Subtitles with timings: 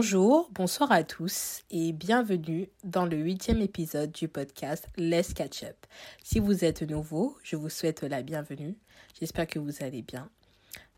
[0.00, 5.76] Bonjour, bonsoir à tous et bienvenue dans le huitième épisode du podcast Let's Catch Up.
[6.22, 8.76] Si vous êtes nouveau, je vous souhaite la bienvenue.
[9.18, 10.30] J'espère que vous allez bien.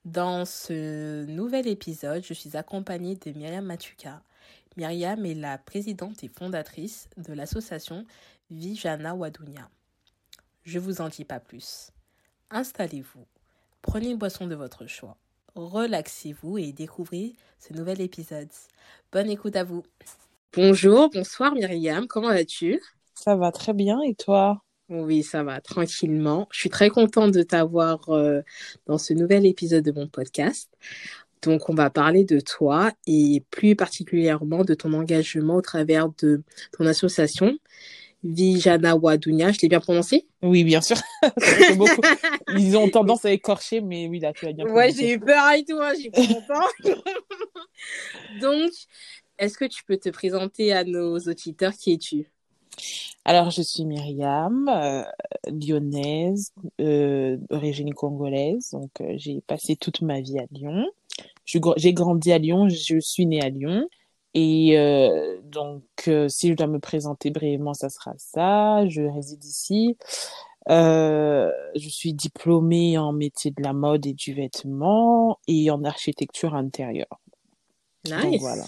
[0.05, 4.23] Dans ce nouvel épisode, je suis accompagnée de Myriam Matuka.
[4.77, 8.05] Myriam est la présidente et fondatrice de l'association
[8.51, 9.71] Vijana Wadunia.
[10.65, 11.91] Je vous en dis pas plus.
[12.51, 13.25] Installez-vous,
[13.81, 15.17] prenez une boisson de votre choix
[15.55, 18.49] relaxez-vous et découvrez ce nouvel épisode.
[19.13, 19.83] Bonne écoute à vous.
[20.53, 22.81] Bonjour, bonsoir Myriam, comment vas-tu?
[23.15, 24.63] Ça va très bien et toi?
[24.89, 26.49] Oui, ça va tranquillement.
[26.51, 28.43] Je suis très contente de t'avoir euh,
[28.87, 30.69] dans ce nouvel épisode de mon podcast.
[31.43, 36.43] Donc, on va parler de toi et plus particulièrement de ton engagement au travers de
[36.73, 37.57] ton association
[38.23, 40.27] Vijana Wadunia, je l'ai bien prononcé?
[40.43, 40.97] Oui, bien sûr.
[42.57, 44.87] Ils ont tendance à écorcher, mais oui, là, tu as bien prononcé.
[44.87, 46.95] Ouais, j'ai eu peur et tout, hein, j'ai pas longtemps.
[48.41, 48.71] Donc,
[49.39, 51.73] est-ce que tu peux te présenter à nos auditeurs?
[51.73, 52.31] Qui es-tu?
[53.25, 55.03] Alors, je suis Myriam, euh,
[55.47, 58.71] lyonnaise, euh, d'origine congolaise.
[58.73, 60.87] Donc, euh, j'ai passé toute ma vie à Lyon.
[61.45, 63.89] J'ai grandi à Lyon, je suis née à Lyon.
[64.35, 68.87] Et euh, donc, euh, si je dois me présenter brièvement, ça sera ça.
[68.89, 69.97] Je réside ici.
[70.69, 76.55] Euh, je suis diplômée en métier de la mode et du vêtement et en architecture
[76.55, 77.21] intérieure.
[78.05, 78.23] Nice.
[78.23, 78.67] Donc, voilà.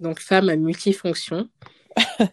[0.00, 1.48] Donc, femme à multifonction.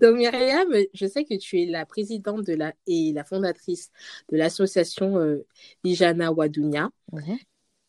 [0.00, 3.92] Donc Myriam, je sais que tu es la présidente de la, et la fondatrice
[4.30, 5.38] de l'association
[5.84, 6.90] Ijana Wadunia.
[7.12, 7.38] Mhm.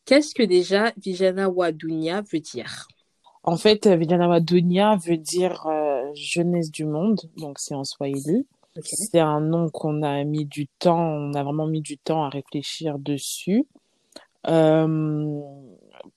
[0.06, 2.88] Qu'est-ce que déjà Vijana Wadunia veut dire?
[3.44, 8.47] En fait, Vijana Wadunia veut dire euh, jeunesse du monde, donc c'est en Swahili.
[8.84, 12.30] C'est un nom qu'on a mis du temps, on a vraiment mis du temps à
[12.30, 13.66] réfléchir dessus.
[14.47, 15.41] Euh,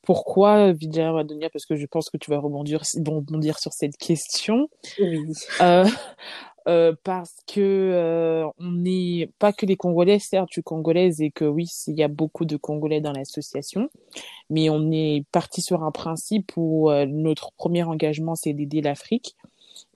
[0.02, 4.68] pourquoi Vijana Wadunia Parce que je pense que tu vas rebondir, rebondir sur cette question.
[4.98, 5.32] Oui.
[5.60, 5.86] Euh,
[6.68, 11.30] euh, parce que euh, on n'est pas que les Congolais, certes, je suis congolaise et
[11.30, 13.88] que oui, il y a beaucoup de Congolais dans l'association,
[14.50, 19.34] mais on est parti sur un principe où euh, notre premier engagement, c'est d'aider l'Afrique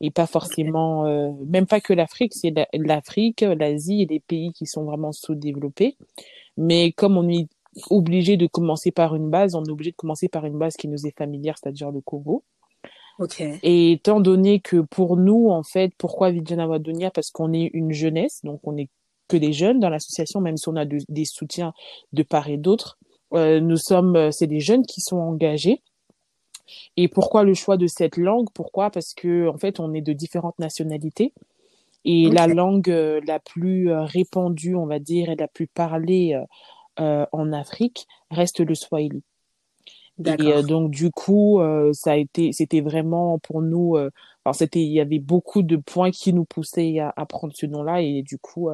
[0.00, 1.04] et pas forcément,
[1.46, 5.96] même pas que l'Afrique, c'est l'Afrique, l'Asie et les pays qui sont vraiment sous-développés.
[6.56, 7.48] Mais comme on est
[7.90, 10.88] obligé de commencer par une base, on est obligé de commencer par une base qui
[10.88, 12.44] nous est familière, c'est-à-dire le Congo.
[13.62, 17.10] Et étant donné que pour nous, en fait, pourquoi Vijana Wadonia?
[17.10, 18.88] Parce qu'on est une jeunesse, donc on est
[19.28, 21.72] que des jeunes dans l'association, même si on a des soutiens
[22.12, 22.98] de part et d'autre.
[23.34, 25.82] Euh, nous sommes, euh, c'est des jeunes qui sont engagés.
[26.96, 28.48] Et pourquoi le choix de cette langue?
[28.54, 28.90] Pourquoi?
[28.90, 31.32] Parce que en fait, on est de différentes nationalités.
[32.04, 36.38] Et la langue euh, la plus répandue, on va dire, et la plus parlée
[36.98, 39.22] en Afrique reste le swahili.
[40.24, 43.96] Et euh, donc du coup, euh, ça a été, c'était vraiment pour nous.
[43.96, 44.10] Euh,
[44.44, 47.66] alors c'était, il y avait beaucoup de points qui nous poussaient à, à prendre ce
[47.66, 48.70] nom-là et du coup,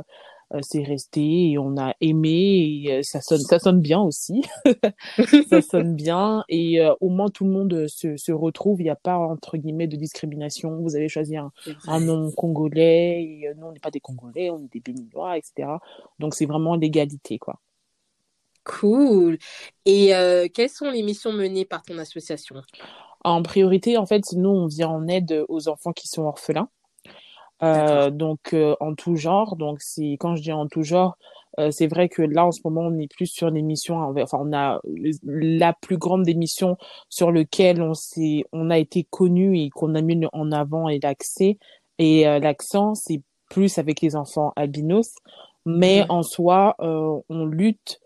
[0.62, 4.43] c'est resté et on a aimé et ça sonne, ça sonne bien aussi.
[5.50, 8.81] ça sonne bien et au moins tout le monde se, se retrouve.
[8.81, 10.81] Il n'y a pas entre guillemets de discrimination.
[10.81, 11.53] Vous avez choisi un,
[11.87, 15.69] un nom congolais et nous on n'est pas des Congolais, on est des Béninois, etc.
[16.19, 17.60] Donc c'est vraiment l'égalité quoi.
[18.69, 19.39] Cool.
[19.87, 22.56] Et euh, quelles sont les missions menées par ton association?
[23.25, 26.69] En priorité, en fait, nous, on vient en aide aux enfants qui sont orphelins.
[27.62, 29.56] Euh, donc, euh, en tout genre.
[29.56, 31.17] Donc, c'est quand je dis en tout genre,
[31.71, 34.15] c'est vrai que là, en ce moment, on est plus sur des missions.
[34.17, 34.81] Enfin, on a
[35.25, 36.77] la plus grande des missions
[37.09, 37.95] sur lesquelles on,
[38.53, 41.59] on a été connu et qu'on a mis en avant et l'accès.
[41.99, 45.17] Et l'accent, c'est plus avec les enfants albinos.
[45.67, 47.99] Mais en soi, on lutte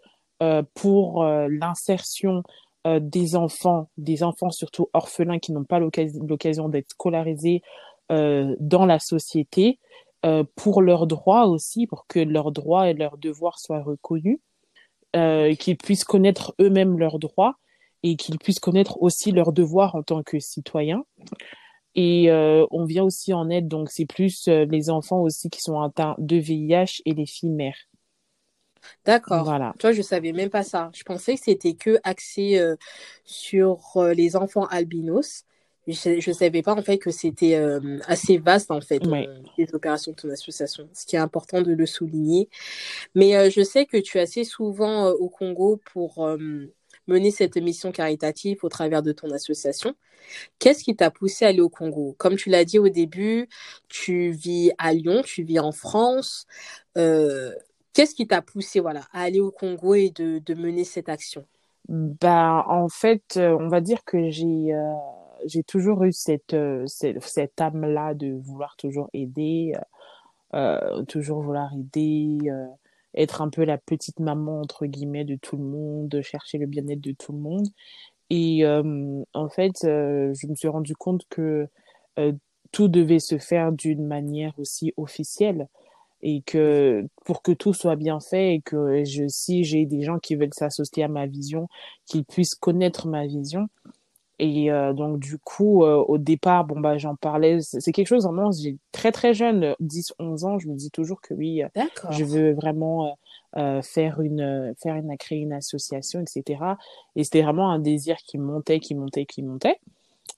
[0.74, 2.42] pour euh, l'insertion
[2.86, 7.62] euh, des enfants, des enfants surtout orphelins qui n'ont pas l'occasion d'être scolarisés
[8.10, 9.78] dans la société,
[10.54, 14.38] pour leurs droits aussi, pour que leurs droits et leurs devoirs soient reconnus,
[15.14, 17.54] qu'ils puissent connaître eux-mêmes leurs droits
[18.02, 21.06] et qu'ils puissent connaître aussi leurs devoirs en tant que citoyens.
[21.94, 26.16] Et on vient aussi en aide, donc c'est plus les enfants aussi qui sont atteints
[26.18, 27.88] de VIH et les filles mères.
[29.04, 29.44] D'accord.
[29.44, 29.74] Voilà.
[29.78, 30.90] Toi, je savais même pas ça.
[30.94, 32.76] Je pensais que c'était que axé euh,
[33.24, 35.44] sur euh, les enfants albinos.
[35.88, 39.02] Je ne savais pas en fait que c'était euh, assez vaste en fait
[39.58, 40.88] les opérations de ton association.
[40.92, 42.48] Ce qui est important de le souligner.
[43.16, 46.24] Mais je sais que tu es assez souvent au Congo pour
[47.08, 49.96] mener cette mission caritative au travers de ton association.
[50.60, 52.14] Qu'est-ce qui t'a poussé à aller au Congo?
[52.18, 53.48] Comme tu l'as dit au début,
[53.88, 56.46] tu vis à Lyon, tu vis en France.
[57.92, 61.44] Qu'est-ce qui t'a poussé voilà, à aller au Congo et de, mener cette action?
[61.88, 64.72] Ben, en fait, on va dire que j'ai
[65.44, 66.56] j'ai toujours eu cette,
[66.86, 69.74] cette, cette âme-là de vouloir toujours aider,
[70.54, 72.66] euh, toujours vouloir aider, euh,
[73.14, 77.00] être un peu la petite maman, entre guillemets, de tout le monde, chercher le bien-être
[77.00, 77.68] de tout le monde.
[78.28, 81.68] Et euh, en fait, je me suis rendu compte que
[82.70, 85.68] tout devait se faire d'une manière aussi officielle
[86.22, 90.18] et que pour que tout soit bien fait et que je, si j'ai des gens
[90.18, 91.68] qui veulent s'associer à ma vision,
[92.06, 93.68] qu'ils puissent connaître ma vision,
[94.44, 97.60] et euh, donc, du coup, euh, au départ, bon, bah, j'en parlais.
[97.60, 101.20] C'est quelque chose, vraiment, j'ai très, très jeune, 10, 11 ans, je me dis toujours
[101.20, 101.68] que oui, euh,
[102.10, 103.16] je veux vraiment
[103.82, 106.60] faire une, faire une, créer une association, etc.
[107.14, 109.78] Et c'était vraiment un désir qui montait, qui montait, qui montait.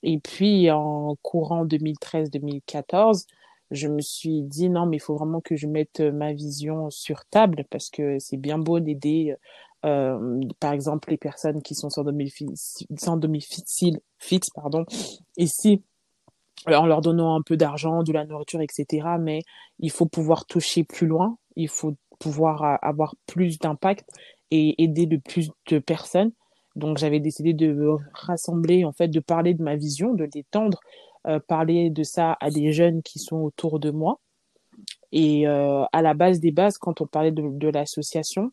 [0.03, 3.25] Et puis, en courant 2013-2014,
[3.75, 7.25] je me suis dit non, mais il faut vraiment que je mette ma vision sur
[7.27, 9.35] table parce que c'est bien beau d'aider
[10.61, 14.87] par exemple les personnes qui sont sans domicile, fixe, pardon,
[15.37, 15.83] ici
[16.67, 19.07] en leur donnant un peu d'argent, de la nourriture, etc.
[19.21, 19.41] Mais
[19.79, 24.09] il faut pouvoir toucher plus loin, il faut pouvoir avoir plus d'impact
[24.51, 26.33] et aider le plus de personnes.
[26.77, 30.81] Donc j'avais décidé de rassembler, en fait, de parler de ma vision, de l'étendre,
[31.27, 34.21] euh, parler de ça à des jeunes qui sont autour de moi.
[35.13, 38.51] Et euh, à la base des bases, quand on parlait de, de l'association,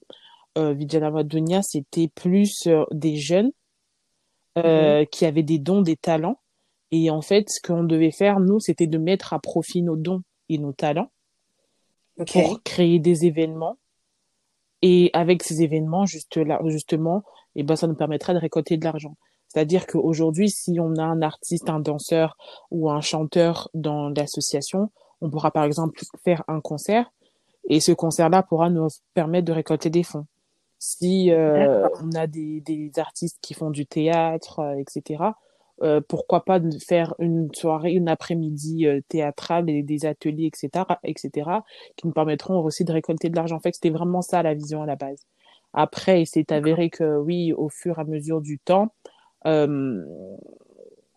[0.58, 3.52] euh, Vijayana c'était plus euh, des jeunes
[4.58, 5.08] euh, mhm.
[5.08, 6.40] qui avaient des dons, des talents.
[6.92, 10.24] Et en fait, ce qu'on devait faire, nous, c'était de mettre à profit nos dons
[10.50, 11.10] et nos talents
[12.28, 13.78] pour créer des événements.
[14.82, 17.24] Et avec ces événements, juste là, justement,
[17.56, 19.16] et eh ben, ça nous permettra de récolter de l'argent.
[19.52, 22.38] C'est-à-dire qu'aujourd'hui, si on a un artiste, un danseur
[22.70, 27.12] ou un chanteur dans l'association, on pourra par exemple faire un concert
[27.68, 30.26] et ce concert-là pourra nous permettre de récolter des fonds.
[30.80, 35.24] Si euh, on a des, des, artistes qui font du théâtre, euh, etc.,
[35.84, 41.50] euh, pourquoi pas faire une soirée, une après-midi théâtrale et des ateliers, etc., etc.,
[41.98, 43.58] qui nous permettront aussi de récolter de l'argent.
[43.58, 45.26] En fait, c'était vraiment ça la vision à la base.
[45.74, 48.94] Après, il s'est avéré que oui, au fur et à mesure du temps,
[49.46, 50.04] euh,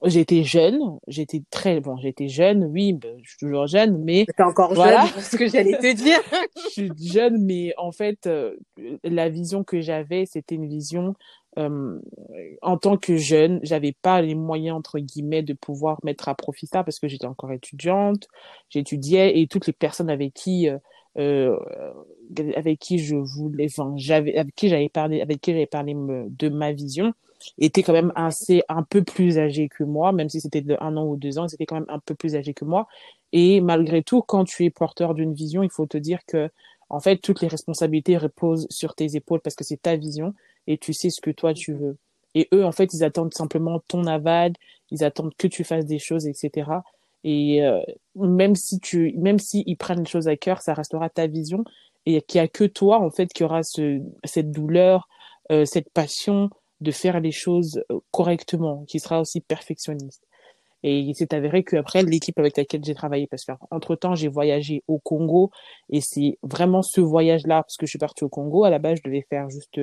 [0.05, 4.43] j'étais jeune, j'étais très bon, j'étais jeune, oui, ben, je suis toujours jeune, mais t'es
[4.43, 5.07] encore voilà.
[5.15, 6.21] jeune, ce que j'allais te dire.
[6.65, 8.57] je suis jeune, mais en fait, euh,
[9.03, 11.15] la vision que j'avais, c'était une vision
[11.59, 12.01] euh,
[12.63, 16.67] en tant que jeune, j'avais pas les moyens entre guillemets de pouvoir mettre à profit
[16.67, 18.29] ça parce que j'étais encore étudiante,
[18.71, 20.79] j'étudiais et toutes les personnes avec qui euh,
[21.19, 21.57] euh
[22.57, 26.49] avec qui je voulais, enfin, j'avais, avec qui j'avais parlé, avec qui j'avais parlé de
[26.49, 27.13] ma vision,
[27.59, 30.97] était quand même assez un peu plus âgé que moi, même si c'était de un
[30.97, 32.87] an ou deux ans, c'était quand même un peu plus âgé que moi.
[33.33, 36.51] Et malgré tout, quand tu es porteur d'une vision, il faut te dire que
[36.91, 40.35] en fait toutes les responsabilités reposent sur tes épaules parce que c'est ta vision
[40.67, 41.97] et tu sais ce que toi tu veux.
[42.35, 44.53] Et eux, en fait, ils attendent simplement ton aval,
[44.91, 46.71] ils attendent que tu fasses des choses, etc.
[47.23, 47.81] Et euh,
[48.17, 51.65] même si tu, même si ils prennent les choses à cœur, ça restera ta vision
[52.07, 55.09] et qu'il y a que toi, en fait, qui aura ce, cette douleur,
[55.51, 56.51] euh, cette passion,
[56.81, 60.27] de faire les choses euh, correctement, qui sera aussi perfectionniste.
[60.83, 64.83] Et il s'est avéré qu'après, l'équipe avec laquelle j'ai travaillé, parce qu'entre temps, j'ai voyagé
[64.87, 65.51] au Congo,
[65.89, 68.99] et c'est vraiment ce voyage-là, parce que je suis partie au Congo, à la base,
[68.99, 69.81] je devais faire juste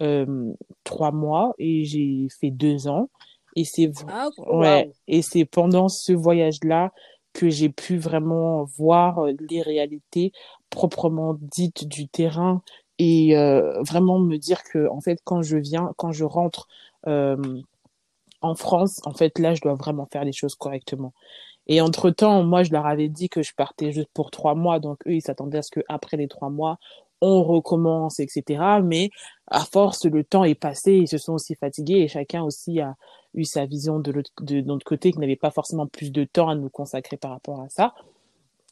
[0.00, 3.08] euh, trois mois, et j'ai fait deux ans.
[3.54, 6.90] Et c'est ah, ouais, et c'est pendant ce voyage-là
[7.32, 10.32] que j'ai pu vraiment voir euh, les réalités
[10.70, 12.62] proprement dites du terrain
[13.04, 16.68] et euh, vraiment me dire que en fait quand je viens quand je rentre
[17.08, 17.60] euh,
[18.42, 21.12] en France en fait là je dois vraiment faire les choses correctement.
[21.66, 24.78] Et entre temps moi je leur avais dit que je partais juste pour trois mois.
[24.78, 26.78] Donc eux ils s'attendaient à ce que après les trois mois
[27.20, 29.10] on recommence etc mais
[29.48, 32.02] à force le temps est passé ils se sont aussi fatigués.
[32.02, 32.94] Et chacun aussi a
[33.34, 34.12] eu sa vision de
[34.62, 37.68] notre côté qui n'avait pas forcément plus de temps à nous consacrer par rapport à
[37.68, 37.94] ça.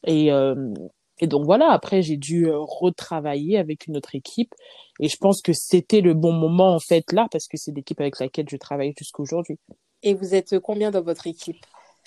[0.06, 0.72] Et euh,
[1.20, 4.54] et donc voilà, après j'ai dû euh, retravailler avec une autre équipe
[4.98, 8.00] et je pense que c'était le bon moment en fait là parce que c'est l'équipe
[8.00, 9.58] avec laquelle je travaille jusqu'à aujourd'hui.
[10.02, 11.64] Et vous êtes combien dans votre équipe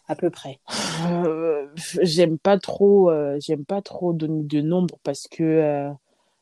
[0.07, 0.59] à peu près?
[1.05, 1.67] Euh,
[2.01, 5.89] J'aime pas trop, euh, j'aime pas trop donner de nombre parce que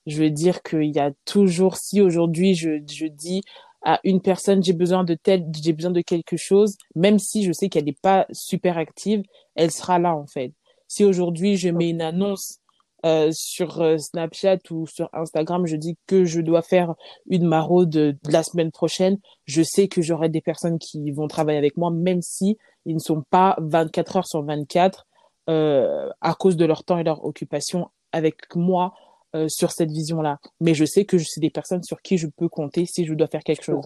[0.08, 3.44] je veux dire qu'il y a toujours, si aujourd'hui je, je dis
[3.84, 7.52] à une personne j'ai besoin de tel, j'ai besoin de quelque chose, même si je
[7.52, 9.24] sais qu'elle n'est pas super active,
[9.56, 10.54] elle sera là en fait.
[10.88, 12.60] Si aujourd'hui je mets une annonce
[13.06, 16.94] euh, sur euh, Snapchat ou sur Instagram, je dis que je dois faire
[17.28, 21.58] une maraude de, la semaine prochaine, je sais que j'aurai des personnes qui vont travailler
[21.58, 25.08] avec moi, même si ils ne sont pas 24 heures sur 24
[25.50, 28.94] euh, à cause de leur temps et leur occupation avec moi
[29.36, 30.40] euh, sur cette vision-là.
[30.60, 33.28] Mais je sais que c'est des personnes sur qui je peux compter si je dois
[33.28, 33.84] faire quelque chose.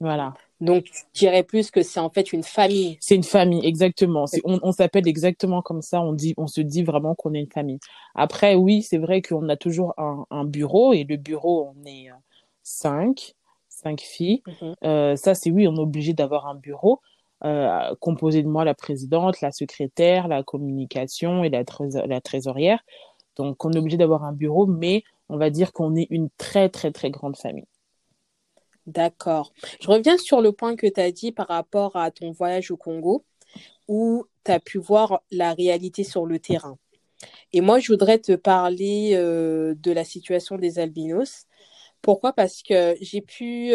[0.00, 0.34] Voilà.
[0.60, 2.98] Donc, tu dirais plus que c'est en fait une famille.
[3.00, 4.26] C'est une famille, exactement.
[4.44, 6.00] On, on s'appelle exactement comme ça.
[6.00, 7.78] On dit, on se dit vraiment qu'on est une famille.
[8.14, 12.10] Après, oui, c'est vrai qu'on a toujours un, un, bureau et le bureau, on est
[12.10, 12.14] euh,
[12.62, 13.34] cinq,
[13.68, 14.42] cinq filles.
[14.46, 14.74] Mhm.
[14.84, 17.00] euh, ça, c'est oui, on est obligé d'avoir un bureau.
[17.44, 21.62] Euh, composé de moi, la présidente, la secrétaire, la communication et la,
[22.06, 22.80] la trésorière.
[23.36, 26.68] Donc, on est obligé d'avoir un bureau, mais on va dire qu'on est une très,
[26.68, 27.66] très, très grande famille.
[28.88, 29.52] D'accord.
[29.80, 32.78] Je reviens sur le point que tu as dit par rapport à ton voyage au
[32.78, 33.22] Congo,
[33.86, 36.78] où tu as pu voir la réalité sur le terrain.
[37.52, 41.44] Et moi, je voudrais te parler euh, de la situation des albinos.
[42.00, 42.32] Pourquoi?
[42.32, 43.74] Parce que j'ai pu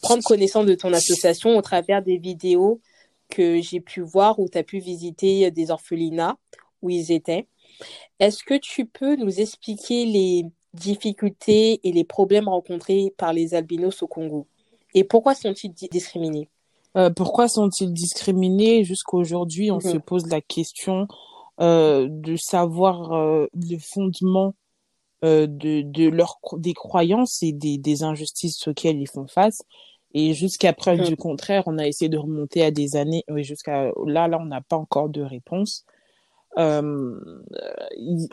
[0.00, 2.80] prendre connaissance de ton association au travers des vidéos
[3.28, 6.38] que j'ai pu voir où tu as pu visiter des orphelinats
[6.80, 7.46] où ils étaient.
[8.18, 14.02] Est-ce que tu peux nous expliquer les difficultés et les problèmes rencontrés par les albinos
[14.02, 14.46] au Congo
[14.94, 16.48] Et pourquoi sont-ils discriminés?
[16.96, 18.84] Euh, Pourquoi sont-ils discriminés?
[18.84, 20.02] Jusqu'à aujourd'hui, on se mhm.
[20.02, 21.08] pose la question
[21.60, 24.54] euh, de savoir euh, le fondement
[25.22, 25.46] de,
[25.82, 29.62] de leur, des croyances et des, des injustices auxquelles ils font face.
[30.14, 31.06] Et jusqu'à preuve mhm.
[31.06, 33.24] du contraire, on a essayé de remonter à des années.
[33.36, 35.84] Jusqu'à là, là, on n'a pas encore de réponse.
[36.58, 37.18] Euh,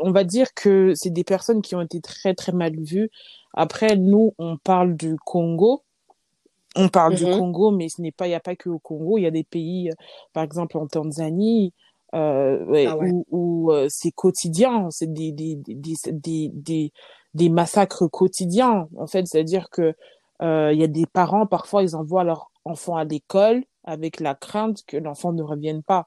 [0.02, 3.10] on va dire que c'est des personnes qui ont été très très mal vues.
[3.54, 5.84] Après, nous, on parle du Congo.
[6.76, 7.38] On parle du mhm.
[7.38, 9.18] Congo, mais ce n'est pas, il n'y a pas que au Congo.
[9.18, 9.94] Il y a des pays, euh,
[10.34, 11.74] par exemple en Tanzanie,
[12.14, 12.98] euh, ah
[13.32, 16.94] où, euh, c'est quotidien, c'est des des, des, des, des,
[17.34, 18.88] des massacres quotidiens.
[18.98, 19.96] En fait, c'est-à-dire que
[20.42, 24.36] euh, il y a des parents, parfois, ils envoient leur enfant à l'école avec la
[24.36, 26.06] crainte que l'enfant ne revienne pas.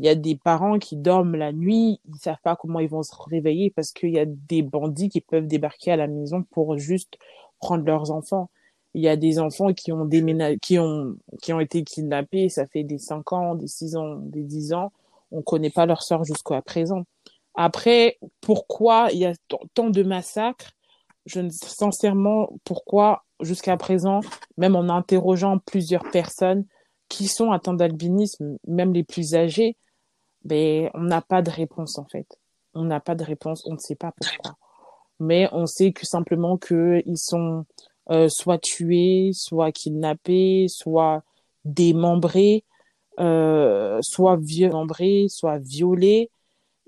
[0.00, 3.02] Il y a des parents qui dorment la nuit, ils savent pas comment ils vont
[3.02, 6.78] se réveiller parce qu'il y a des bandits qui peuvent débarquer à la maison pour
[6.78, 7.18] juste
[7.58, 8.48] prendre leurs enfants.
[8.94, 10.08] Il y a des enfants qui ont
[10.62, 14.42] qui ont, qui ont été kidnappés, ça fait des 5 ans, des 6 ans, des
[14.42, 14.90] 10 ans.
[15.32, 17.04] On connaît pas leur sort jusqu'à présent.
[17.54, 19.34] Après, pourquoi il y a
[19.74, 20.70] tant de massacres?
[21.26, 24.20] Je ne, sincèrement, pourquoi jusqu'à présent,
[24.56, 26.64] même en interrogeant plusieurs personnes
[27.10, 29.76] qui sont atteintes d'albinisme, même les plus âgées,
[30.44, 32.38] ben, on n'a pas de réponse en fait.
[32.74, 34.56] On n'a pas de réponse, on ne sait pas pourquoi.
[35.18, 37.66] Mais on sait que simplement qu'ils sont
[38.10, 41.22] euh, soit tués, soit kidnappés, soit
[41.64, 42.64] démembrés,
[43.18, 46.30] euh, soit violés, soit violés.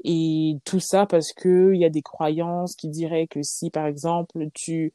[0.05, 3.87] Et tout ça parce que il y a des croyances qui diraient que si, par
[3.87, 4.93] exemple, tu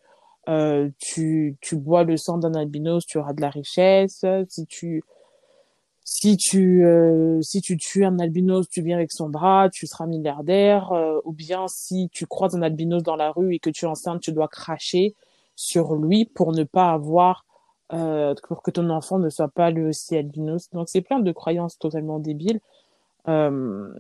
[0.50, 4.26] euh, tu, tu bois le sang d'un albinos, tu auras de la richesse.
[4.50, 5.04] Si tu
[6.10, 10.06] si tu euh, si tu tues un albinos, tu viens avec son bras, tu seras
[10.06, 10.94] milliardaire.
[10.94, 13.88] Euh, ou bien si tu croises un albinos dans la rue et que tu es
[13.90, 15.16] enceinte, tu dois cracher
[15.58, 17.46] sur lui pour ne pas avoir
[17.92, 20.70] euh, pour que ton enfant ne soit pas lui aussi albinos.
[20.72, 22.62] Donc c'est plein de croyances totalement débiles
[23.28, 23.94] euh,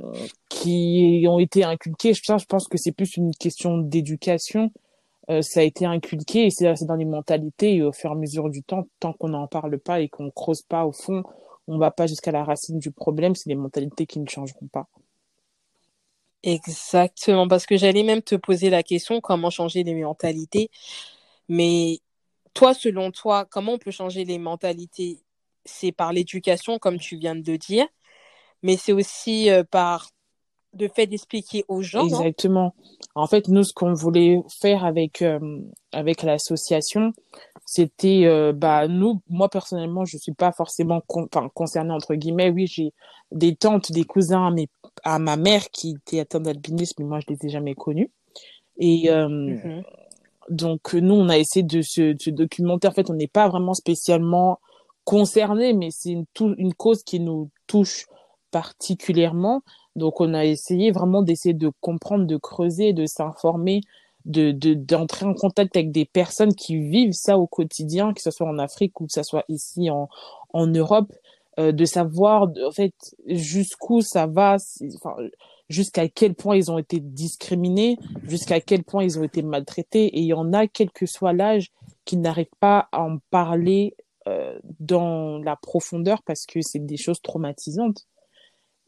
[0.48, 2.14] qui ont été inculquées.
[2.14, 4.72] Je pense, que c'est plus une question d'éducation.
[5.30, 8.16] Euh, ça a été inculqué et c'est dans les mentalités et au fur et à
[8.16, 11.24] mesure du temps, tant qu'on n'en parle pas et qu'on creuse pas au fond,
[11.67, 14.88] on va pas jusqu'à la racine du problème, c'est les mentalités qui ne changeront pas.
[16.43, 20.69] Exactement, parce que j'allais même te poser la question comment changer les mentalités.
[21.50, 22.00] Mais
[22.53, 25.21] toi, selon toi, comment on peut changer les mentalités?
[25.65, 27.88] C'est par l'éducation, comme tu viens de dire,
[28.63, 30.09] mais c'est aussi euh, par
[30.79, 32.05] le fait d'expliquer aux gens.
[32.05, 32.74] Exactement.
[33.15, 35.39] En fait, nous, ce qu'on voulait faire avec euh,
[35.91, 37.13] avec l'association,
[37.67, 42.65] c'était euh, bah nous moi personnellement je suis pas forcément enfin concernée entre guillemets oui
[42.65, 42.93] j'ai
[43.34, 44.67] des tantes des cousins mais
[45.03, 48.10] à ma mère qui était atteinte d'albinisme mais moi je les ai jamais connus
[48.77, 49.84] et euh, mm-hmm.
[50.50, 53.50] donc nous on a essayé de se, de se documenter en fait on n'est pas
[53.50, 54.60] vraiment spécialement
[55.03, 56.25] concernés mais c'est une,
[56.57, 58.05] une cause qui nous touche
[58.50, 59.62] particulièrement
[59.98, 63.82] donc on a essayé vraiment d'essayer de comprendre de creuser de s'informer
[64.27, 68.48] de d'entrer en contact avec des personnes qui vivent ça au quotidien, que ce soit
[68.48, 70.10] en Afrique ou que ce soit ici en,
[70.54, 71.13] en Europe,
[71.60, 72.94] euh, de savoir en fait
[73.25, 74.58] jusqu'où ça va,
[74.96, 75.16] enfin,
[75.70, 80.06] jusqu'à quel point ils ont été discriminés, jusqu'à quel point ils ont été maltraités.
[80.06, 81.72] Et il y en a, quel que soit l'âge,
[82.06, 83.96] qui n'arrivent pas à en parler
[84.27, 88.08] euh, dans la profondeur parce que c'est des choses traumatisantes.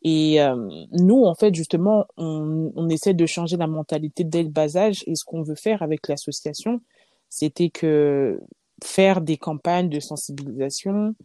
[0.03, 0.55] Et euh,
[0.91, 5.03] nous, en fait, justement, on, on, essaie de changer la mentalité dès le bas âge.
[5.07, 6.81] Et ce qu'on veut faire avec l'association,
[7.29, 8.39] c'était que
[8.83, 11.15] faire des campagnes de sensibilisation,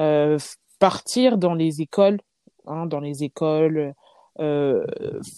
[0.00, 0.38] euh,
[0.78, 2.18] partir dans les écoles,
[2.66, 3.92] hein, dans les écoles,
[4.40, 4.86] euh,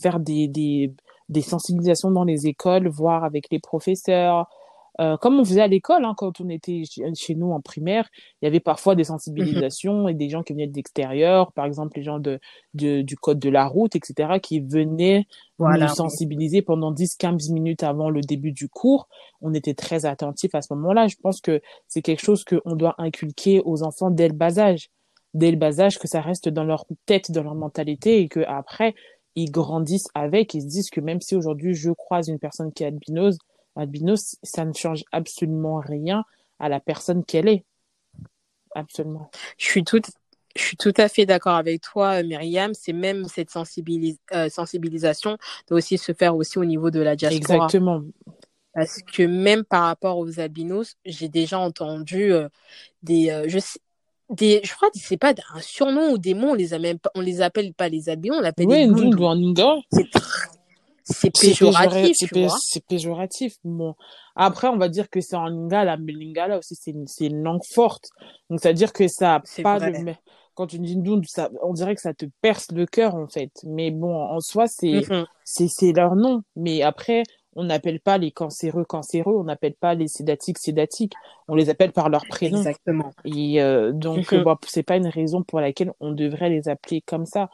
[0.01, 0.93] faire des, des
[1.29, 4.49] des sensibilisations dans les écoles, voir avec les professeurs,
[5.01, 6.83] euh, comme on faisait à l'école, hein, quand on était
[7.15, 8.09] chez nous en primaire,
[8.41, 11.97] il y avait parfois des sensibilisations et des gens qui venaient de l'extérieur, par exemple
[11.99, 12.41] les gens de,
[12.75, 15.27] de, du code de la route, etc., qui venaient
[15.61, 19.09] nous sensibiliser pendant 10-15 minutes avant le début du cours.
[19.41, 21.07] On était très attentifs à ce moment-là.
[21.07, 24.91] Je pense que c'est quelque chose qu'on doit inculquer aux enfants dès le bas âge.
[25.35, 28.41] Dès le bas âge, que ça reste dans leur tête, dans leur mentalité et que
[28.41, 28.95] après
[29.35, 32.83] ils grandissent avec, ils se disent que même si aujourd'hui je croise une personne qui
[32.83, 33.39] est albinos,
[33.79, 36.25] albinos, ça ne change absolument rien
[36.59, 37.65] à la personne qu'elle est.
[38.75, 39.31] Absolument.
[39.57, 40.03] Je suis tout,
[40.57, 42.75] je suis tout à fait d'accord avec toi, Myriam.
[42.75, 47.55] C'est même cette euh, sensibilisation doit aussi se faire aussi au niveau de la diaspora.
[47.55, 48.03] Exactement.
[48.75, 52.49] Parce que même par rapport aux albinos, j'ai déjà entendu euh,
[53.03, 53.59] des, euh, je
[54.31, 56.99] des, je crois que c'est pas un surnom ou des mots, on les a même
[57.15, 58.93] on les appelle pas les albinos, on l'appelle oui, des
[59.91, 60.11] C'est
[61.09, 62.17] c'est péjoratif.
[62.61, 63.57] C'est péjoratif.
[63.65, 63.95] Bon.
[64.37, 67.65] Après, on va dire que c'est en lingala, mais lingala aussi, c'est une, une, langue
[67.65, 68.11] forte.
[68.51, 70.15] Donc, c'est-à-dire que ça pas le,
[70.55, 73.53] quand tu dis nous, ça, on dirait que ça te perce le cœur, en fait.
[73.65, 75.25] Mais bon, en soi, c'est, mm-hmm.
[75.45, 76.43] c'est, c'est leur nom.
[76.57, 77.23] Mais après,
[77.55, 81.15] on n'appelle pas les cancéreux cancéreux, on n'appelle pas les sédatiques sédatiques,
[81.49, 82.59] on les appelle par leur prénom.
[82.59, 83.13] Exactement.
[83.25, 84.43] Et euh, donc, mm-hmm.
[84.43, 87.49] bon, c'est pas une raison pour laquelle on devrait les appeler comme ça.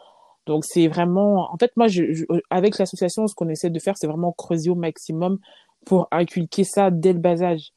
[0.47, 4.07] Donc c'est vraiment, en fait, moi, je, avec l'association, ce qu'on essaie de faire, c'est
[4.07, 5.39] vraiment creuser au maximum
[5.85, 7.73] pour inculquer ça dès le bas âge.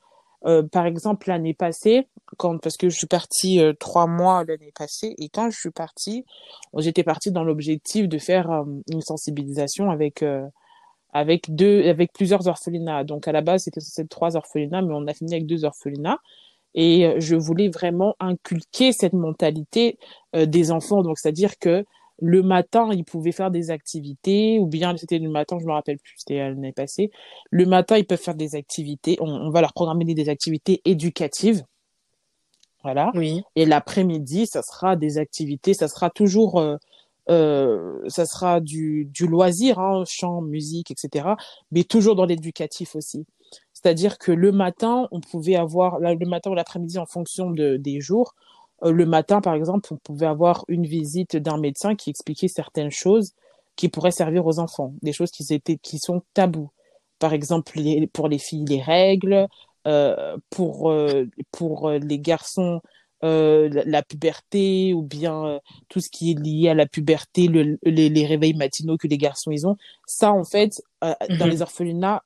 [0.46, 2.08] Euh, par exemple, l'année passée,
[2.38, 5.72] quand parce que je suis partie euh, trois mois l'année passée, et quand je suis
[5.72, 6.26] partie,
[6.78, 10.24] j'étais partie dans l'objectif de faire euh, une sensibilisation avec
[11.14, 13.04] avec deux, avec plusieurs orphelinats.
[13.04, 15.66] Donc à la base, c'était censé être trois orphelinats, mais on a fini avec deux
[15.66, 16.20] orphelinats.
[16.76, 19.98] Et je voulais vraiment inculquer cette mentalité
[20.36, 21.02] des enfants.
[21.02, 21.86] Donc c'est-à-dire que
[22.20, 26.00] le matin, ils pouvaient faire des activités, ou bien c'était le matin, je me rappelle
[26.00, 27.12] plus, c'était l'année passée.
[27.52, 29.18] Le matin, ils peuvent faire des activités.
[29.20, 31.64] On, va leur programmer des activités éducatives.
[32.84, 33.12] Voilà.
[33.16, 33.42] Oui.
[33.56, 36.78] Et l'après-midi, ça sera des activités, ça sera toujours, euh,
[37.30, 41.30] euh, ça sera du, du loisir, hein, chant, musique, etc.
[41.72, 43.26] Mais toujours dans l'éducatif aussi.
[43.74, 48.02] C'est-à-dire que le matin, on pouvait avoir, le matin ou l'après-midi en fonction de, des
[48.02, 48.34] jours,
[48.82, 53.34] le matin, par exemple, on pouvait avoir une visite d'un médecin qui expliquait certaines choses
[53.76, 56.72] qui pourraient servir aux enfants, des choses qui, étaient, qui sont tabous.
[57.20, 57.72] Par exemple,
[58.14, 59.48] pour les filles, les règles,
[59.88, 62.82] euh, pour, euh, pour les garçons,
[63.22, 65.60] la, puberté, ou bien
[65.90, 69.66] tout ce qui est lié à la puberté, les, réveils matinaux que les garçons ils
[69.66, 69.76] ont.
[70.06, 71.50] Ça, en fait, dans mhm.
[71.50, 72.22] les orphelinats,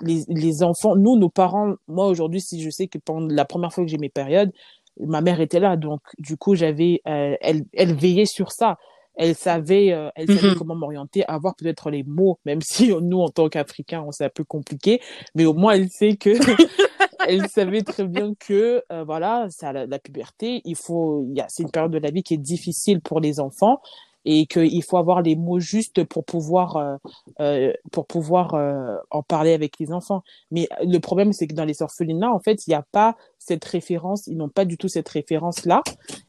[0.00, 3.72] les, les enfants, nous, nos parents, moi aujourd'hui, si je sais que pendant la première
[3.72, 4.52] fois que j'ai mes périodes,
[5.00, 8.78] ma mère était là, donc du coup j'avais, euh, elle, elle veillait sur ça.
[9.16, 10.56] Elle savait, euh, elle savait mhm.
[10.56, 14.30] comment m'orienter, avoir peut-être les mots, même si nous en tant qu'Africains, on c'est un
[14.30, 15.00] peu compliqué,
[15.34, 16.30] mais au moins elle sait que,
[17.28, 21.40] elle savait très bien que euh, voilà, c'est la, la, puberté, il faut, il y
[21.40, 23.80] a, c'est une période de la vie qui est difficile pour les enfants
[24.24, 26.96] et qu'il faut avoir les mots justes pour pouvoir euh,
[27.40, 30.22] euh, pour pouvoir euh, en parler avec les enfants.
[30.50, 33.64] Mais le problème c'est que dans les orphelinats en fait il n'y a pas cette
[33.64, 35.82] référence, ils n'ont pas du tout cette référence là.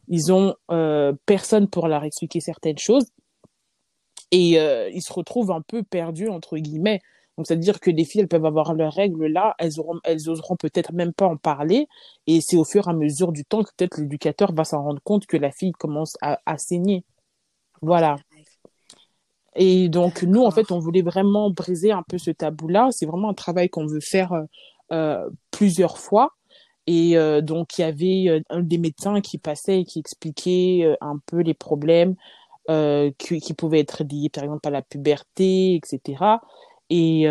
[0.07, 0.55] Ils ont
[1.25, 3.05] personne pour leur expliquer certaines choses
[4.31, 4.57] et
[4.93, 7.01] ils se retrouvent un peu perdus entre guillemets.
[7.37, 10.55] Donc, c'est-à-dire que les filles, elles peuvent avoir leurs règles là, elles auront, elles oseront
[10.55, 11.87] peut-être même pas en parler.
[12.27, 15.01] Et c'est au fur et à mesure du temps que peut-être l'éducateur va s'en rendre
[15.03, 17.03] compte que la fille commence à, à saigner.
[17.81, 18.17] Voilà.
[19.55, 22.89] Et donc, nous, en fait, on voulait vraiment briser un peu ce tabou-là.
[22.91, 24.33] C'est vraiment un travail qu'on veut faire
[24.91, 26.31] euh, plusieurs fois.
[26.87, 30.95] Et euh, donc, il y avait euh, un des médecins qui passait et qui expliquait
[31.01, 32.15] un peu les problèmes
[32.67, 36.41] qui, qui, pouvaient être liés, par exemple, à la puberté, etc.
[36.89, 37.27] Et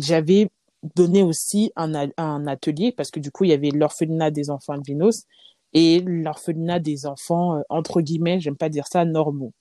[0.00, 0.50] j'avais
[0.96, 4.72] donné aussi un, un atelier parce que du coup, il y avait l'orphelinat des enfants
[4.72, 5.26] albinos
[5.72, 9.52] et l'orphelinat des enfants, euh, entre guillemets, j'aime pas dire ça, normaux.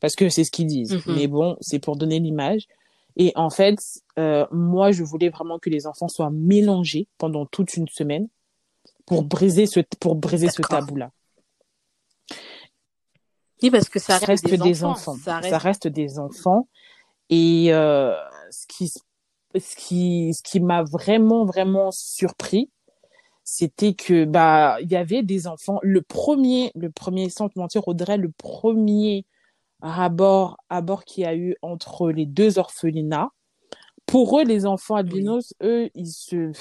[0.00, 0.94] Parce que c'est ce qu'ils disent.
[1.06, 1.14] Mhm.
[1.14, 2.66] Mais bon, c'est pour donner l'image.
[3.16, 3.78] Et en fait,
[4.18, 8.28] euh, moi, je voulais vraiment que les enfants soient mélangés pendant toute une semaine
[9.06, 11.10] pour briser ce, pour briser ce tabou-là.
[13.62, 15.16] Oui, parce que ça, reste, des, enfants.
[15.16, 15.88] Ça, reste...
[15.88, 16.68] des enfants.
[17.30, 18.14] Et euh,
[18.50, 22.70] ce qui, ce qui, ce qui m'a vraiment, vraiment surpris,
[23.44, 25.78] c'était que bah il y avait des enfants.
[25.82, 29.26] Le premier, le premier, sans te mentir, Audrey, le premier
[29.82, 33.30] abord, abord qu'il y a eu entre les deux orphelinats.
[34.06, 36.52] Pour eux, les enfants albinos, eux, ils se,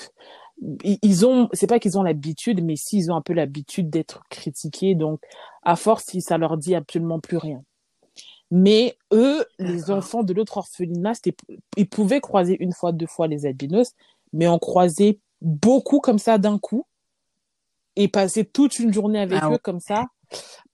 [0.84, 4.24] ils ont, c'est pas qu'ils ont l'habitude, mais si ils ont un peu l'habitude d'être
[4.30, 5.22] critiqués, donc
[5.63, 7.63] à force, ça leur dit absolument plus rien.
[8.52, 11.13] Mais eux, les enfants de l'autre orphelinat,
[11.78, 13.93] ils pouvaient croiser une fois, deux fois les albinos,
[14.32, 16.88] mais on croisait beaucoup comme ça d'un coup
[17.95, 20.06] et passer toute une journée avec ah eux comme ça.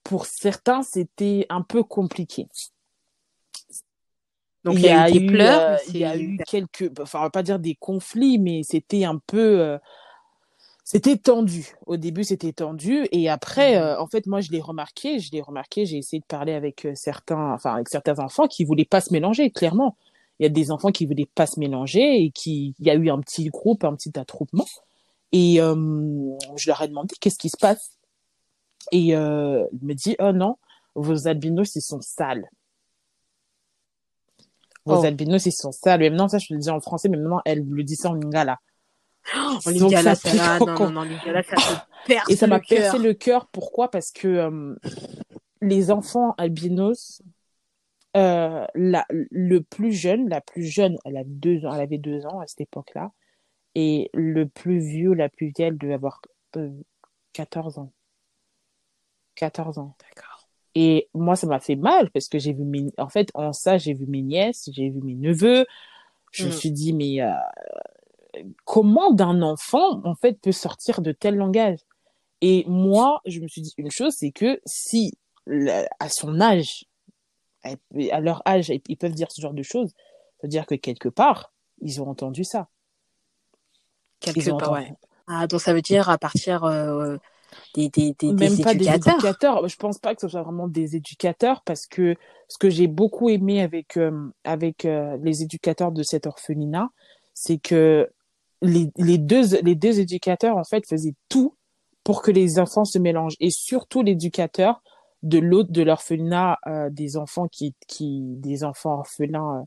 [0.03, 2.47] Pour certains, c'était un peu compliqué.
[4.63, 7.23] Donc il y, a, eu des pleurs, euh, il y a eu quelques, enfin on
[7.23, 9.77] va pas dire des conflits, mais c'était un peu, euh,
[10.83, 11.75] c'était tendu.
[11.85, 13.81] Au début c'était tendu et après, mmh.
[13.81, 16.85] euh, en fait moi je l'ai remarqué, je l'ai remarqué, j'ai essayé de parler avec
[16.93, 19.95] certains, enfin avec certains enfants qui voulaient pas se mélanger, clairement.
[20.39, 22.95] Il y a des enfants qui voulaient pas se mélanger et qui, il y a
[22.95, 24.65] eu un petit groupe, un petit attroupement.
[25.31, 27.99] Et je leur ai demandé qu'est-ce qui se passe.
[28.91, 30.57] Et euh, il me dit oh non,
[30.95, 32.49] vos albinos ils sont sales.
[34.85, 35.05] Vos oh.
[35.05, 35.99] albinos ils sont sales.
[35.99, 38.13] Mais maintenant ça je le dis en français, mais maintenant elle le dit ça en
[38.13, 38.59] lingala.
[39.35, 41.85] Oh, en lingala, ça, non, non, non, lingala, ça
[42.29, 43.47] Et ça m'a percé le cœur.
[43.47, 43.91] Pourquoi?
[43.91, 44.75] Parce que
[45.61, 47.21] les enfants albinos,
[48.17, 52.25] euh, la, le plus jeune, la plus jeune, elle avait deux ans, elle avait deux
[52.25, 53.11] ans à cette époque-là,
[53.75, 56.21] et le plus vieux, la plus vieille, devait avoir
[57.33, 57.91] 14 euh, ans.
[59.35, 59.95] 14 ans.
[59.99, 60.49] D'accord.
[60.75, 62.87] Et moi, ça m'a fait mal parce que j'ai vu mes...
[62.97, 65.65] En fait, en ça, j'ai vu mes nièces, j'ai vu mes neveux.
[66.31, 66.53] Je me mm.
[66.53, 67.31] suis dit, mais euh,
[68.65, 71.79] comment d'un enfant, en fait, peut sortir de tel langage?
[72.41, 75.17] Et moi, je me suis dit une chose, c'est que si,
[75.99, 76.85] à son âge,
[77.63, 79.93] à leur âge, ils peuvent dire ce genre de choses,
[80.39, 82.67] c'est-à-dire que quelque part, ils ont entendu ça.
[84.19, 84.93] Quelque part, ouais.
[85.27, 87.17] Ah, donc ça veut dire à partir euh,
[87.75, 88.99] des, des, des, Même des pas éducateurs.
[88.99, 89.67] des éducateurs.
[89.67, 92.15] Je pense pas que ce soit vraiment des éducateurs parce que
[92.47, 96.89] ce que j'ai beaucoup aimé avec, euh, avec euh, les éducateurs de cet orphelinat,
[97.33, 98.09] c'est que
[98.61, 101.55] les, les, deux, les deux éducateurs, en fait, faisaient tout
[102.03, 103.37] pour que les enfants se mélangent.
[103.39, 104.81] Et surtout l'éducateur
[105.23, 109.65] de l'autre de l'orphelinat euh, des enfants qui, qui des enfants orphelins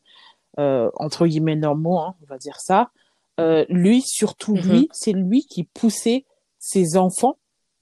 [0.59, 2.91] euh, entre guillemets normaux hein, on va dire ça
[3.41, 4.73] euh, lui surtout mm-hmm.
[4.73, 6.25] lui c'est lui qui poussait
[6.59, 7.37] ses enfants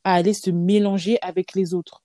[0.04, 2.02] à aller se mélanger avec les autres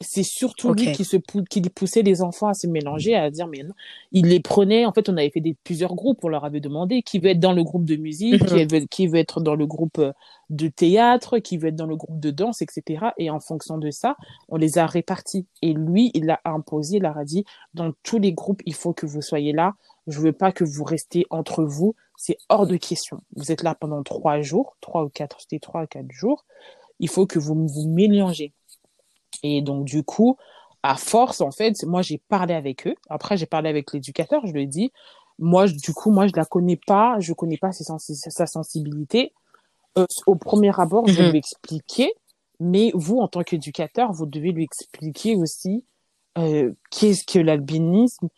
[0.00, 1.18] c'est surtout lui qui se
[1.50, 3.74] qui poussait les enfants à se mélanger à dire mais non.
[4.12, 7.02] Il les prenait en fait on avait fait des plusieurs groupes on leur avait demandé
[7.02, 8.68] qui veut être dans le groupe de musique qui, mhm.
[8.68, 10.12] veut, qui veut être dans le groupe euh,
[10.48, 13.90] de théâtre qui veut être dans le groupe de danse etc et en fonction de
[13.90, 14.16] ça
[14.48, 15.46] on les a répartis.
[15.60, 18.94] Et lui il l'a imposé il leur a dit dans tous les groupes il faut
[18.94, 19.74] que vous soyez là.
[20.06, 21.94] Je veux pas que vous restez entre vous.
[22.16, 23.20] C'est hors de question.
[23.36, 26.46] Vous êtes là pendant trois jours trois ou quatre c'était trois ou quatre jours.
[27.00, 28.54] Il faut que vous vous mélangez
[29.42, 30.36] et donc, du coup,
[30.82, 32.94] à force, en fait, moi, j'ai parlé avec eux.
[33.08, 34.46] Après, j'ai parlé avec l'éducateur.
[34.46, 34.92] Je lui ai dit,
[35.38, 37.16] moi, du coup, moi, je la connais pas.
[37.20, 39.32] Je connais pas sa sensibilité.
[39.98, 41.30] Euh, au premier abord, je vais mhm.
[41.30, 42.12] lui expliquer.
[42.60, 45.84] Mais vous, en tant qu'éducateur, vous devez lui expliquer aussi
[46.38, 48.28] euh, qu'est-ce que l'albinisme,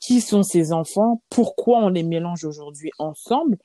[0.00, 3.56] qui sont ces enfants, pourquoi on les mélange aujourd'hui ensemble,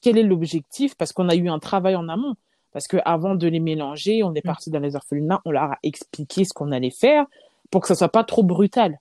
[0.00, 2.34] quel est l'objectif, parce qu'on a eu un travail en amont.
[2.74, 4.48] Parce que avant de les mélanger, on est mm.
[4.48, 7.24] parti dans les orphelinats, on leur a expliqué ce qu'on allait faire
[7.70, 8.98] pour que ça soit pas trop brutal.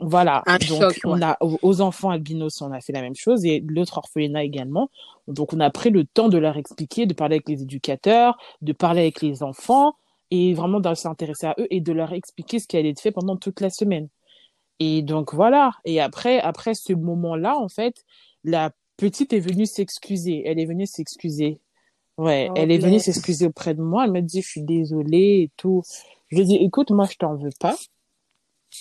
[0.00, 0.42] Voilà.
[0.68, 4.44] Donc, on a, aux enfants albinos, on a fait la même chose et l'autre orphelinat
[4.44, 4.90] également.
[5.28, 8.72] Donc, on a pris le temps de leur expliquer, de parler avec les éducateurs, de
[8.72, 9.94] parler avec les enfants
[10.30, 13.12] et vraiment de s'intéresser à eux et de leur expliquer ce qui allait être fait
[13.12, 14.08] pendant toute la semaine.
[14.80, 15.72] Et donc, voilà.
[15.84, 18.04] Et après, après ce moment-là, en fait,
[18.42, 20.42] la petite est venue s'excuser.
[20.44, 21.60] Elle est venue s'excuser.
[22.18, 24.04] Ouais, elle est venue s'excuser auprès de moi.
[24.04, 25.82] Elle m'a dit, je suis désolée et tout.
[26.28, 27.76] Je lui ai dit, écoute, moi, je t'en veux pas.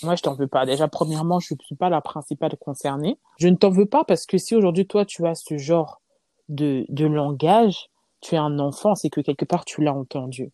[0.03, 0.65] Moi, je t'en veux pas.
[0.65, 3.17] Déjà, premièrement, je suis pas la principale concernée.
[3.39, 6.01] Je ne t'en veux pas parce que si aujourd'hui, toi, tu as ce genre
[6.49, 7.89] de, de langage,
[8.21, 10.51] tu es un enfant, c'est que quelque part, tu l'as entendu.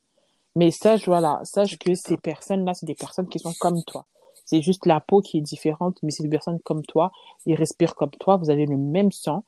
[0.55, 4.05] Mais sache, voilà, sache que ces personnes-là, c'est des personnes qui sont comme toi.
[4.45, 7.11] C'est juste la peau qui est différente, mais c'est des personnes comme toi.
[7.45, 8.37] Ils respirent comme toi.
[8.37, 9.43] Vous avez le même sang.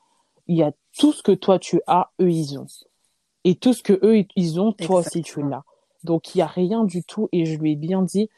[0.48, 2.68] Il y a tout ce que toi, tu as, eux, ils ont
[3.44, 5.64] et tout ce que eux ils ont, toi aussi tu l'as.
[6.04, 8.30] Donc il y a rien du tout et je lui ai bien dit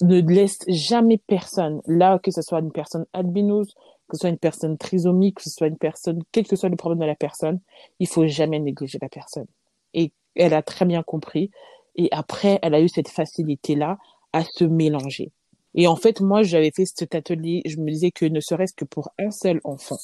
[0.00, 3.74] ne laisse jamais personne là que ce soit une personne albinos,
[4.08, 6.76] que ce soit une personne trisomique, que ce soit une personne quel que soit le
[6.76, 7.60] problème de la personne,
[7.98, 9.46] il faut jamais négliger la personne.
[9.94, 11.50] Et elle a très bien compris
[11.94, 13.98] et après elle a eu cette facilité là
[14.32, 15.32] à se mélanger.
[15.74, 18.84] Et en fait, moi, j'avais fait cet atelier, je me disais que ne serait-ce que
[18.84, 19.96] pour un seul enfant,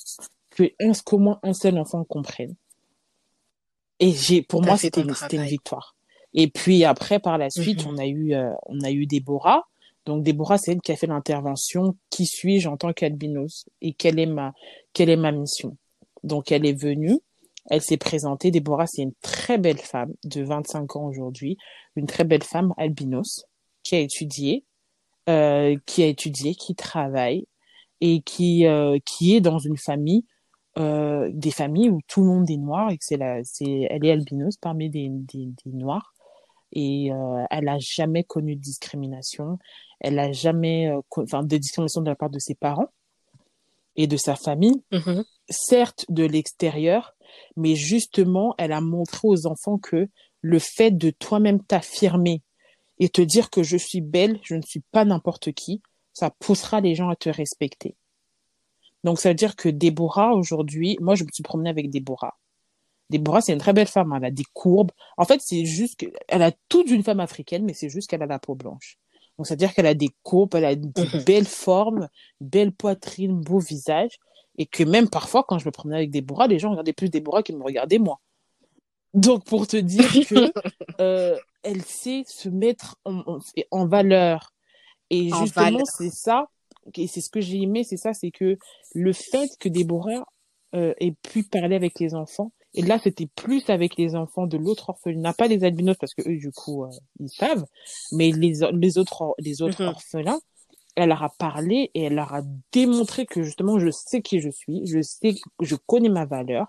[0.50, 0.64] que
[1.04, 2.54] qu'au moins un seul enfant comprenne,
[4.00, 5.96] et j'ai, pour moi, c'était une, une, victoire.
[6.34, 7.92] Et puis après, par la suite, mhm.
[7.92, 9.64] on a eu, euh, on a eu Déborah.
[10.06, 11.96] Donc Déborah, c'est elle qui a fait l'intervention.
[12.10, 13.66] Qui suis-je en tant qu'albinos?
[13.80, 14.52] Et quelle est ma,
[14.92, 15.76] quelle est ma mission?
[16.22, 17.18] Donc elle est venue,
[17.70, 18.50] elle s'est présentée.
[18.50, 21.56] Déborah, c'est une très belle femme de 25 ans aujourd'hui,
[21.96, 23.44] une très belle femme albinos
[23.82, 24.64] qui a étudié,
[25.28, 27.46] euh, qui a étudié, qui travaille
[28.00, 30.24] et qui, euh, qui est dans une famille,
[30.78, 34.04] euh, des familles où tout le monde est noir et que c'est la, c'est, elle
[34.04, 36.14] est albinos parmi des, des, des noirs
[36.72, 39.58] et euh, elle a jamais connu de discrimination,
[40.00, 42.88] elle a jamais, euh, enfin, de discrimination de la part de ses parents
[43.96, 45.24] et de sa famille, Mhm.
[45.48, 47.14] certes de l'extérieur,
[47.56, 50.08] mais justement, elle a montré aux enfants que
[50.40, 52.42] le fait de toi-même t'affirmer
[53.00, 56.80] et te dire que je suis belle, je ne suis pas n'importe qui, ça poussera
[56.80, 57.96] les gens à te respecter.
[59.08, 62.36] Donc, ça veut dire que Déborah, aujourd'hui, moi, je me suis promenée avec Déborah.
[63.10, 64.90] Déborah, c'est une très belle femme, elle a des courbes.
[65.16, 68.26] En fait, c'est juste qu'elle a tout d'une femme africaine, mais c'est juste qu'elle a
[68.26, 68.98] la peau blanche.
[69.38, 71.24] Donc, c'est-à-dire qu'elle a des courbes, elle a des Mhm.
[71.24, 72.08] belles formes,
[72.40, 74.18] belle poitrine, beau visage.
[74.58, 77.42] Et que même parfois, quand je me promenais avec Déborah, les gens regardaient plus Déborah
[77.42, 78.20] qu'ils me regardaient moi.
[79.14, 80.52] Donc, pour te dire que
[81.00, 83.38] euh, elle sait se mettre en, en-
[83.70, 84.52] en valeur.
[85.10, 86.48] Et En justement, c'est ça,
[86.96, 88.56] et c'est ce que j'ai aimé, c'est ça, c'est que
[88.94, 90.24] le fait que Déborah
[90.74, 94.58] euh, ait pu parler avec les enfants, et là, c'était plus avec les enfants de
[94.58, 97.64] l'autre orphelinat, pas les albinos, parce que eux, du coup, euh, ils savent,
[98.12, 99.88] mais les, les autres, les autres Mhm.
[99.88, 100.40] orphelins,
[100.96, 104.50] elle leur a parlé et elle leur a démontré que justement, je sais qui je
[104.50, 106.66] suis, je sais, je connais ma valeur,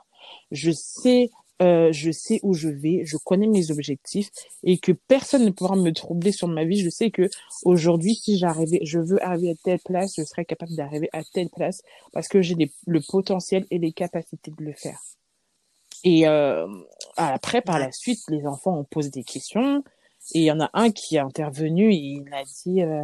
[0.51, 1.29] je sais,
[1.62, 4.30] euh, je sais où je vais, je connais mes objectifs
[4.63, 6.80] et que personne ne pourra me troubler sur ma vie.
[6.80, 7.30] Je sais que
[7.63, 11.50] aujourd'hui, si j'arrivais, je veux arriver à telle place, je serai capable d'arriver à telle
[11.50, 11.82] place
[12.13, 12.56] parce que j'ai
[12.88, 15.00] le potentiel et les capacités de le faire.
[16.04, 16.67] Et euh,
[17.17, 19.84] après, par la suite, les enfants ont posé des questions
[20.34, 23.04] et il y en a un qui est intervenu et il a dit euh,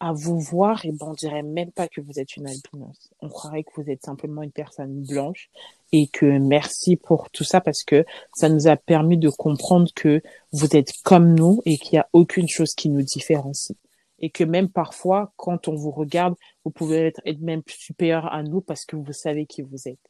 [0.00, 3.10] à vous voir, et ben on dirait même pas que vous êtes une albinos.
[3.20, 5.50] On croirait que vous êtes simplement une personne blanche
[5.96, 8.04] et que merci pour tout ça parce que
[8.34, 12.08] ça nous a permis de comprendre que vous êtes comme nous et qu'il y a
[12.12, 13.76] aucune chose qui nous différencie.
[14.18, 18.42] Et que même parfois, quand on vous regarde, vous pouvez être, être même supérieur à
[18.42, 20.00] nous parce que vous savez qui vous êtes.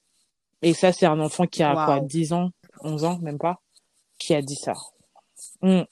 [0.62, 2.07] Et ça, c'est un enfant qui a quoi, Waouh.
[2.07, 3.61] 10 ans, 11 ans, même pas,
[4.18, 4.73] qui a dit ça.
[5.61, 5.83] Mm.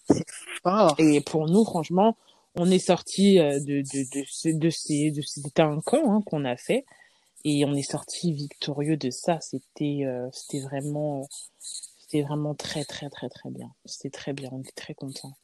[0.62, 0.94] Fort.
[0.98, 2.16] Et pour nous, franchement,
[2.54, 6.46] on est sorti de, de, de, ce- de ces, de c'était un camp hein, qu'on
[6.46, 6.86] a fait
[7.44, 9.40] et on est sorti victorieux de ça.
[9.40, 11.28] C'était, euh, c'était vraiment,
[11.98, 13.70] c'était vraiment très, très, très, très bien.
[13.84, 14.50] C'était très bien.
[14.52, 15.34] On était très contents.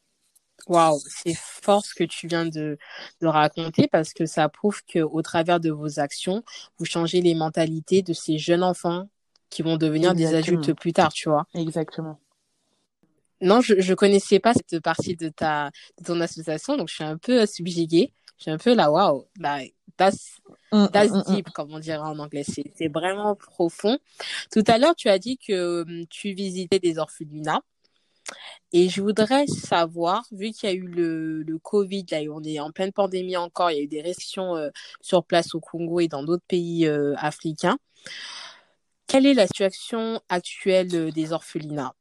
[0.67, 2.77] Waouh, c'est fort ce que tu viens de,
[3.21, 6.43] de raconter parce que ça prouve que au travers de vos actions,
[6.77, 9.07] vous changez les mentalités de ces jeunes enfants
[9.49, 11.47] qui vont devenir des adultes plus tard, tu vois.
[11.53, 12.19] Exactement.
[13.41, 17.03] Non, je je connaissais pas cette partie de ta de ton association, donc je suis
[17.03, 18.13] un peu subjuguée.
[18.37, 20.41] Je suis un peu là, waouh, like, that's
[20.91, 22.43] that's deep, comme on dirait en anglais.
[22.45, 23.99] C'est vraiment profond.
[24.51, 27.61] Tout à l'heure, tu as dit que hum, tu visitais des orphelinats.
[28.71, 32.59] Et je voudrais savoir, vu qu'il y a eu le, le Covid, là, on est
[32.59, 34.69] en pleine pandémie encore, il y a eu des restrictions euh,
[35.01, 37.79] sur place au Congo et dans d'autres pays euh, africains,
[39.07, 41.95] quelle est la situation actuelle euh, des orphelinats?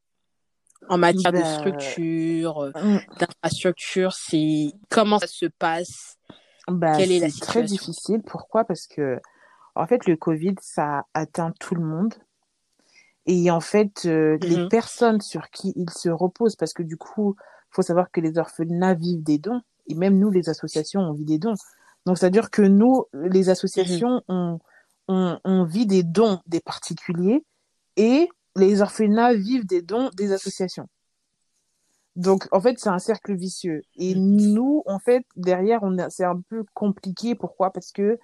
[0.90, 2.98] En matière de Ben, structure, euh, Mm.
[3.18, 6.18] d'infrastructure, c'est comment ça se passe?
[6.68, 8.22] Bah, Quelle est la c'est très difficile.
[8.22, 8.64] Pourquoi?
[8.64, 9.20] Parce que,
[9.74, 12.14] en fait, le Covid, ça atteint tout le monde.
[13.26, 14.68] Et en fait, euh, les Mhm.
[14.68, 17.36] personnes sur qui il se repose, parce que du coup,
[17.70, 21.24] faut savoir que les orphelinats vivent des dons, et même nous, les associations, on vit
[21.24, 21.54] des dons.
[22.06, 24.58] Donc, c'est-à-dire que nous, les associations, on,
[25.08, 27.44] on, on vit des dons des particuliers,
[27.96, 30.88] et les orphelinats vivent des dons des associations.
[32.18, 33.82] Donc, en fait, c'est un cercle vicieux.
[33.96, 37.36] Et nous, en fait, derrière, on a, c'est un peu compliqué.
[37.36, 37.72] Pourquoi?
[37.72, 38.18] Parce que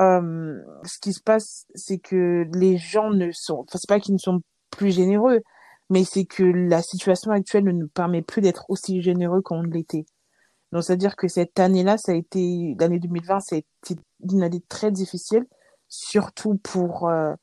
[0.00, 4.14] euh, ce qui se passe, c'est que les gens ne sont, enfin, c'est pas qu'ils
[4.14, 5.40] ne sont plus généreux,
[5.88, 10.04] mais c'est que la situation actuelle ne nous permet plus d'être aussi généreux qu'on l'était.
[10.72, 14.00] Donc, c'est-à-dire que cette année-là, ça a été, l'année 2020, ça a été
[14.32, 15.46] une année très difficile,
[15.88, 17.34] surtout pour, euh,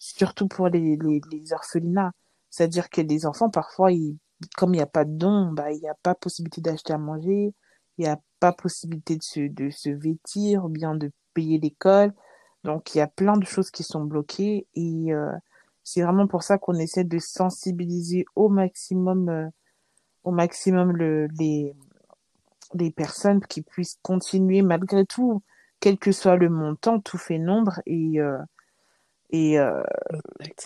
[0.00, 2.12] surtout pour les, les, les orphelinats.
[2.50, 4.18] C'est-à-dire que les enfants, parfois, ils,
[4.56, 6.98] comme il n'y a pas de dons, bah, il n'y a pas possibilité d'acheter à
[6.98, 7.54] manger,
[7.98, 12.12] il n'y a pas possibilité de se, de se vêtir, ou bien de payer l'école.
[12.64, 15.32] Donc, il y a plein de choses qui sont bloquées et euh,
[15.84, 19.48] c'est vraiment pour ça qu'on essaie de sensibiliser au maximum, euh,
[20.24, 21.74] au maximum le, les,
[22.74, 25.42] les personnes qui puissent continuer malgré tout,
[25.80, 28.38] quel que soit le montant, tout fait nombre et, euh,
[29.30, 29.82] et, euh,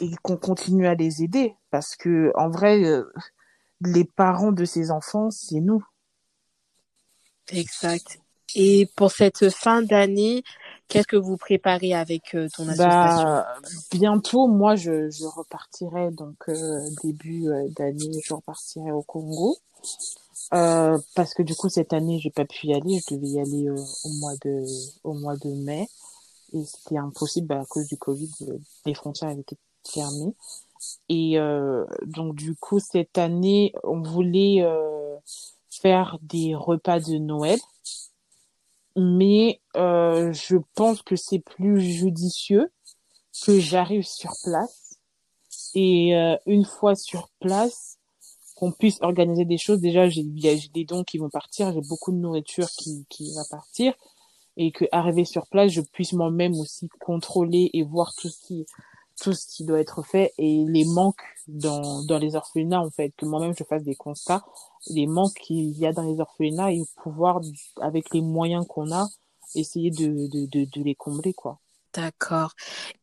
[0.00, 3.04] et qu'on continue à les aider parce que en vrai, euh,
[3.80, 5.84] les parents de ces enfants, c'est nous.
[7.50, 8.20] Exact.
[8.54, 10.42] Et pour cette fin d'année,
[10.88, 13.24] qu'est-ce que vous préparez avec euh, ton association?
[13.24, 13.46] Bah,
[13.90, 19.56] bientôt, moi, je, je repartirai donc euh, début euh, d'année, je repartirai au Congo.
[20.54, 23.40] Euh, parce que du coup cette année j'ai pas pu y aller, je devais y
[23.40, 24.64] aller au mois de
[25.04, 25.86] au mois de mai
[26.54, 28.30] et c'était impossible bah, à cause du Covid,
[28.86, 30.34] les frontières avaient été fermées
[31.08, 34.64] et euh, donc du coup cette année on voulait
[35.70, 37.58] faire des repas de Noël,
[38.96, 42.70] mais je pense que c'est plus judicieux
[43.44, 44.98] que j'arrive sur place.
[45.74, 46.12] Et
[46.46, 47.98] une fois sur place
[48.58, 49.80] qu'on puisse organiser des choses.
[49.80, 53.94] Déjà, j'ai des dons qui vont partir, j'ai beaucoup de nourriture qui, qui va partir,
[54.56, 58.66] et que arriver sur place, je puisse moi-même aussi contrôler et voir tout ce qui
[59.20, 63.12] tout ce qui doit être fait et les manques dans, dans les orphelinats en fait.
[63.16, 64.44] Que moi-même je fasse des constats.
[64.90, 67.40] Les manques qu'il y a dans les orphelinats et pouvoir
[67.80, 69.08] avec les moyens qu'on a
[69.54, 71.58] essayer de, de, de, de les combler quoi.
[71.94, 72.52] D'accord.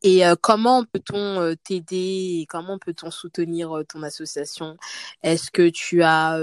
[0.04, 4.78] Et euh, comment peut-on euh, t'aider et comment peut-on soutenir euh, ton association?
[5.24, 6.40] Est-ce que tu as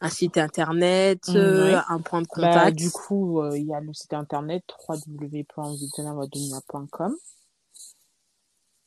[0.00, 2.76] un site internet, mmh, un point de bah, contact?
[2.76, 7.14] Du coup, il y a le site internet www.visionavadonia.com.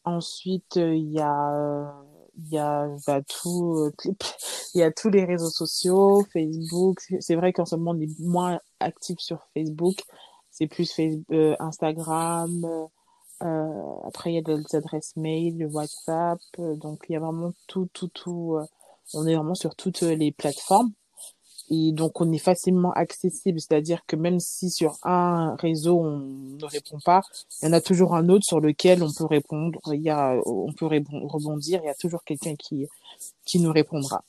[0.07, 1.93] Ensuite, il y a
[2.39, 3.91] il y a bah, tout
[4.75, 8.19] il y a tous les réseaux sociaux Facebook c'est vrai qu'en ce moment on est
[8.19, 10.03] moins actif sur Facebook
[10.57, 12.65] c'est plus Facebook, euh, Instagram.
[13.43, 16.39] Euh, après, il y a des adresses mail, le WhatsApp.
[16.57, 18.57] Euh, donc, il y a vraiment tout, tout, tout.
[19.13, 20.91] on est vraiment sur toutes les plateformes.
[21.69, 23.59] Et donc, on est facilement accessible.
[23.59, 27.21] C'est-à-dire que même si sur un réseau, on ne répond pas,
[27.61, 29.79] il y en a toujours un autre sur lequel on peut répondre.
[29.93, 31.81] Il y a, on peut rebondir.
[31.83, 32.87] Il y a toujours quelqu'un qui,
[33.45, 34.23] qui nous répondra.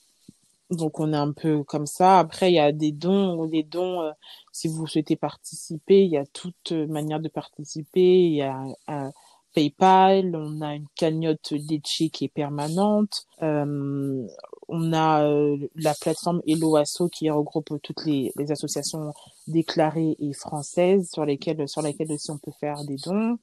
[0.71, 2.19] Donc on est un peu comme ça.
[2.19, 4.03] Après, il y a des dons, des dons.
[4.03, 4.11] Euh,
[4.53, 8.01] si vous souhaitez participer, il y a toute manière de participer.
[8.01, 9.11] Il y a un
[9.55, 13.27] PayPal, on a une cagnotte Lecce qui est permanente.
[13.43, 14.27] Euh,
[14.69, 19.13] on a euh, la plateforme Eloasso qui regroupe toutes les, les, associations
[19.47, 23.39] déclarées et françaises sur lesquelles sur lesquelles aussi on peut faire des dons.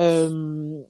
[0.00, 0.82] Euh,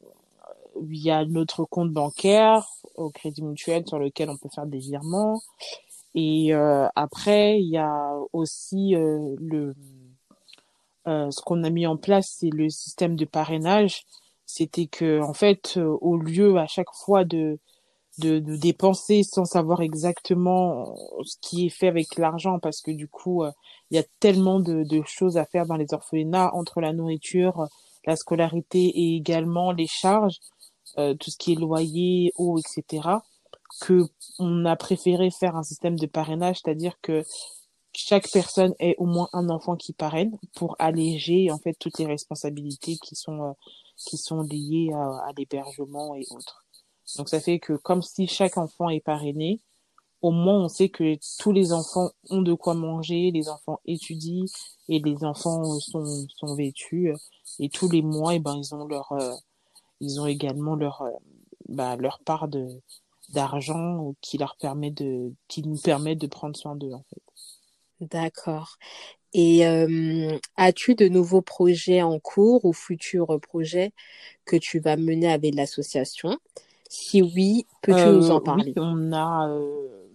[0.90, 4.78] il y a notre compte bancaire au Crédit Mutuel sur lequel on peut faire des
[4.78, 5.40] virements.
[6.14, 9.74] Et euh, après, il y a aussi euh, le
[11.06, 14.04] euh, ce qu'on a mis en place, c'est le système de parrainage.
[14.46, 17.58] C'était que en fait, au lieu à chaque fois de
[18.18, 23.08] de, de dépenser sans savoir exactement ce qui est fait avec l'argent, parce que du
[23.08, 23.44] coup,
[23.90, 27.66] il y a tellement de, de choses à faire dans les orphelinats entre la nourriture,
[28.06, 30.38] la scolarité et également les charges
[30.98, 33.20] euh, tout ce qui est loyer, eau, etc.,
[33.80, 34.04] que
[34.38, 37.24] on a préféré faire un système de parrainage, c'est-à-dire que
[37.92, 42.06] chaque personne ait au moins un enfant qui parraine pour alléger en fait toutes les
[42.06, 43.52] responsabilités qui sont euh,
[44.06, 46.64] qui sont liées à, à l'hébergement et autres.
[47.16, 49.60] Donc ça fait que comme si chaque enfant est parrainé,
[50.22, 54.44] au moins on sait que tous les enfants ont de quoi manger, les enfants étudient
[54.88, 57.12] et les enfants sont sont vêtus
[57.60, 59.34] et tous les mois et eh ben ils ont leur euh,
[60.00, 61.10] ils ont également leur, euh,
[61.68, 62.66] bah, leur part de,
[63.30, 67.22] d'argent qui leur permet de, qui nous permet de prendre soin d'eux, en fait.
[68.00, 68.76] D'accord.
[69.34, 73.92] Et euh, as-tu de nouveaux projets en cours ou futurs projets
[74.46, 76.38] que tu vas mener avec l'association?
[76.88, 78.72] Si oui, peux-tu nous en euh, parler?
[78.76, 79.48] Oui, on a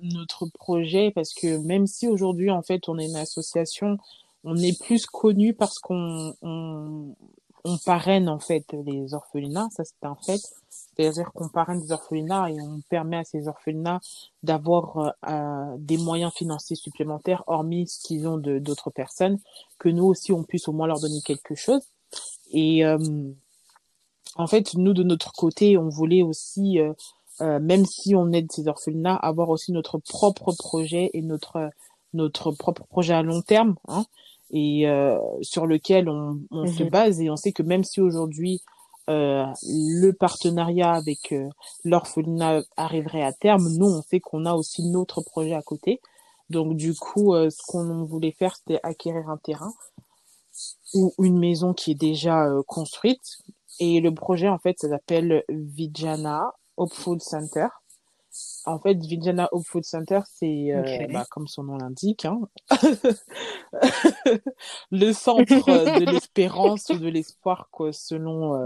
[0.02, 3.98] notre projet parce que même si aujourd'hui en fait on est une association,
[4.44, 7.16] on est plus connu parce qu'on on,
[7.64, 10.42] on parraine en fait les orphelinats, ça c'est un fait.
[10.70, 14.00] C'est-à-dire qu'on parraine des orphelinats et on permet à ces orphelinats
[14.44, 19.40] d'avoir euh, euh, des moyens financiers supplémentaires, hormis ce qu'ils ont de d'autres personnes,
[19.80, 21.82] que nous aussi on puisse au moins leur donner quelque chose.
[22.52, 22.98] Et euh,
[24.36, 26.80] en fait, nous de notre côté, on voulait aussi,
[27.40, 31.70] même si on aide ces orphelinats, avoir aussi notre propre projet et notre
[32.14, 33.76] notre propre projet à long terme.
[33.88, 34.06] Hein,
[34.52, 36.90] et euh, sur lequel on, on se mhm.
[36.90, 38.62] base et on sait que même si aujourd'hui
[39.10, 41.50] euh, le partenariat avec euh,
[41.84, 46.00] l'orphelinat arriverait à terme, nous on sait qu'on a aussi notre projet à côté.
[46.50, 49.74] Donc du coup, euh, ce qu'on voulait faire, c'était acquérir un terrain
[50.94, 53.40] ou une maison qui est déjà euh, construite.
[53.80, 57.68] Et le projet, en fait, ça s'appelle Vijana Hopeful Center.
[58.66, 62.40] En fait, Vijana Hope Food Center, c'est euh, bah, comme son nom l'indique, hein,
[64.92, 68.66] le centre de l'espérance ou de l'espoir, quoi, selon euh,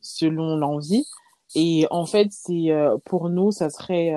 [0.00, 1.06] selon l'envie.
[1.54, 4.12] Et en fait, c'est euh, pour nous, ça serait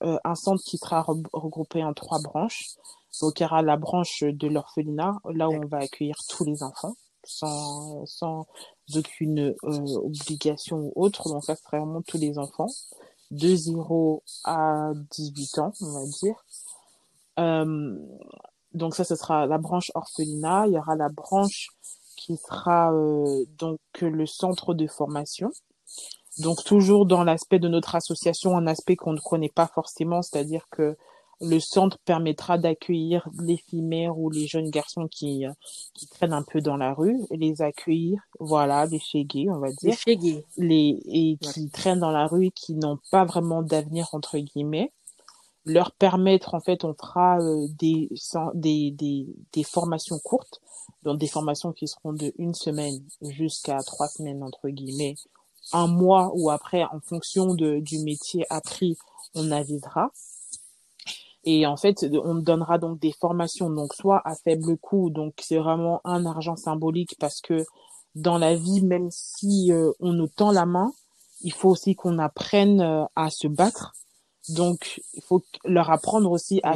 [0.00, 2.70] un centre qui sera regroupé en trois branches.
[3.20, 6.64] Donc, il y aura la branche de l'orphelinat, là où on va accueillir tous les
[6.64, 8.46] enfants, sans sans
[8.96, 11.28] aucune obligation ou autre.
[11.28, 12.68] Donc, ça serait vraiment tous les enfants
[13.30, 16.44] de 0 à 18 ans, on va dire.
[17.38, 17.98] Euh,
[18.74, 20.66] donc ça, ce sera la branche orphelinat.
[20.66, 21.70] Il y aura la branche
[22.16, 25.50] qui sera euh, donc le centre de formation.
[26.38, 30.66] Donc toujours dans l'aspect de notre association, un aspect qu'on ne connaît pas forcément, c'est-à-dire
[30.70, 30.96] que
[31.42, 35.44] le centre permettra d'accueillir les filles mères ou les jeunes garçons qui,
[35.94, 39.72] qui traînent un peu dans la rue, et les accueillir, voilà, les chégués, on va
[39.72, 39.96] dire.
[40.06, 40.44] Les.
[40.56, 44.92] Les, et qui traînent dans la rue et qui n'ont pas vraiment d'avenir, entre guillemets.
[45.64, 48.08] Leur permettre, en fait, on fera euh, des,
[48.54, 50.60] des, des, des formations courtes,
[51.02, 55.14] donc des formations qui seront de une semaine jusqu'à trois semaines, entre guillemets,
[55.72, 58.96] un mois ou après, en fonction de, du métier appris,
[59.34, 60.10] on avisera.
[61.44, 65.58] Et en fait, on donnera donc des formations, donc soit à faible coût, donc c'est
[65.58, 67.64] vraiment un argent symbolique parce que
[68.14, 70.92] dans la vie, même si euh, on nous tend la main,
[71.42, 73.92] il faut aussi qu'on apprenne euh, à se battre.
[74.48, 76.74] Donc, il faut leur apprendre aussi à,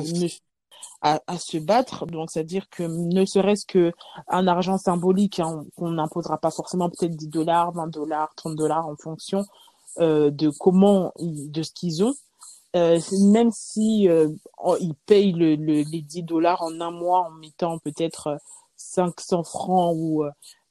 [1.02, 2.06] à, à se battre.
[2.06, 3.92] Donc, c'est-à-dire que ne serait-ce que
[4.28, 8.86] un argent symbolique, hein, qu'on n'imposera pas forcément peut-être 10 dollars, 20 dollars, 30 dollars
[8.86, 9.44] en fonction
[9.98, 12.14] euh, de comment, de ce qu'ils ont.
[12.76, 13.00] Euh,
[13.32, 14.28] même si euh,
[14.80, 18.38] ils payent le, le, les 10 dollars en un mois en mettant peut-être
[18.76, 20.24] 500 francs ou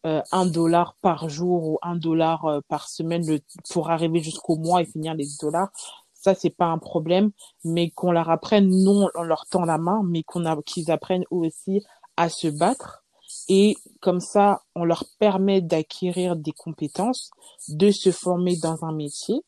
[0.05, 3.39] euh, 1 dollar par jour ou 1 dollar euh, par semaine
[3.71, 5.69] pour arriver jusqu'au mois et finir les 10 dollars,
[6.13, 7.31] ça c'est pas un problème,
[7.63, 11.83] mais qu'on leur apprenne, non on leur tend la main, mais qu'on qu'ils apprennent aussi
[12.17, 13.03] à se battre.
[13.49, 17.31] Et comme ça, on leur permet d'acquérir des compétences,
[17.67, 19.43] de se former dans un métier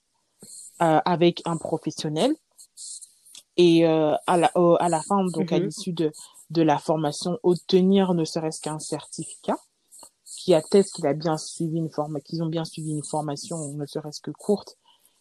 [0.81, 2.35] euh, avec un professionnel
[3.57, 5.65] et euh, à, la, à la fin, donc à mhm.
[5.65, 6.11] l'issue de,
[6.49, 9.57] de la formation, obtenir ne serait-ce qu'un certificat
[10.37, 13.85] qui atteste qu'il a bien suivi une forme, qu'ils ont bien suivi une formation, ne
[13.85, 14.77] serait-ce que courte,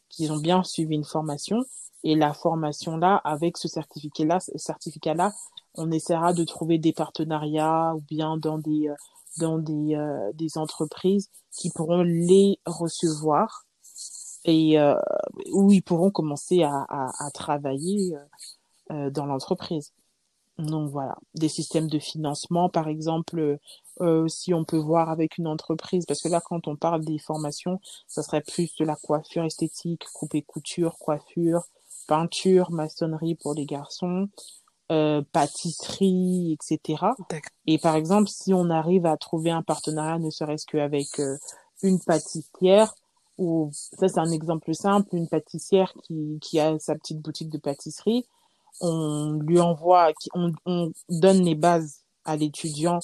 [0.09, 1.65] qu'ils ont bien suivi une formation.
[2.05, 5.33] Et la formation là, avec ce certificat-là, certificat-là,
[5.75, 8.95] on essaiera de trouver des partenariats ou bien dans des euh,
[9.39, 13.66] dans des, euh, des entreprises qui pourront les recevoir
[14.47, 14.95] et euh,
[15.53, 18.21] où ils pourront commencer à, à, à travailler euh,
[18.93, 19.93] euh, dans l'entreprise.
[20.59, 23.59] Donc voilà, des systèmes de financement, par exemple,
[24.01, 27.19] euh, si on peut voir avec une entreprise, parce que là, quand on parle des
[27.19, 31.63] formations, ça serait plus de la coiffure esthétique, coupe et couture, coiffure,
[32.09, 34.29] peinture, maçonnerie pour les garçons,
[34.93, 37.03] euh, pâtisserie, etc.
[37.67, 41.37] Et par exemple, si on arrive à trouver un partenariat, ne serait-ce qu'avec euh,
[41.83, 42.95] une pâtissière,
[43.39, 47.59] ou ça c'est un exemple simple, une pâtissière qui, qui a sa petite boutique de
[47.59, 48.27] pâtisserie,
[48.81, 53.01] on lui envoie, on, on donne les bases à l'étudiant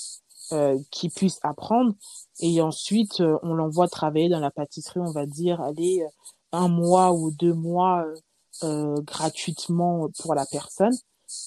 [0.53, 1.95] euh, qui puisse apprendre
[2.41, 6.09] et ensuite euh, on l'envoie travailler dans la pâtisserie, on va dire, aller euh,
[6.53, 8.05] un mois ou deux mois
[8.63, 10.93] euh, gratuitement pour la personne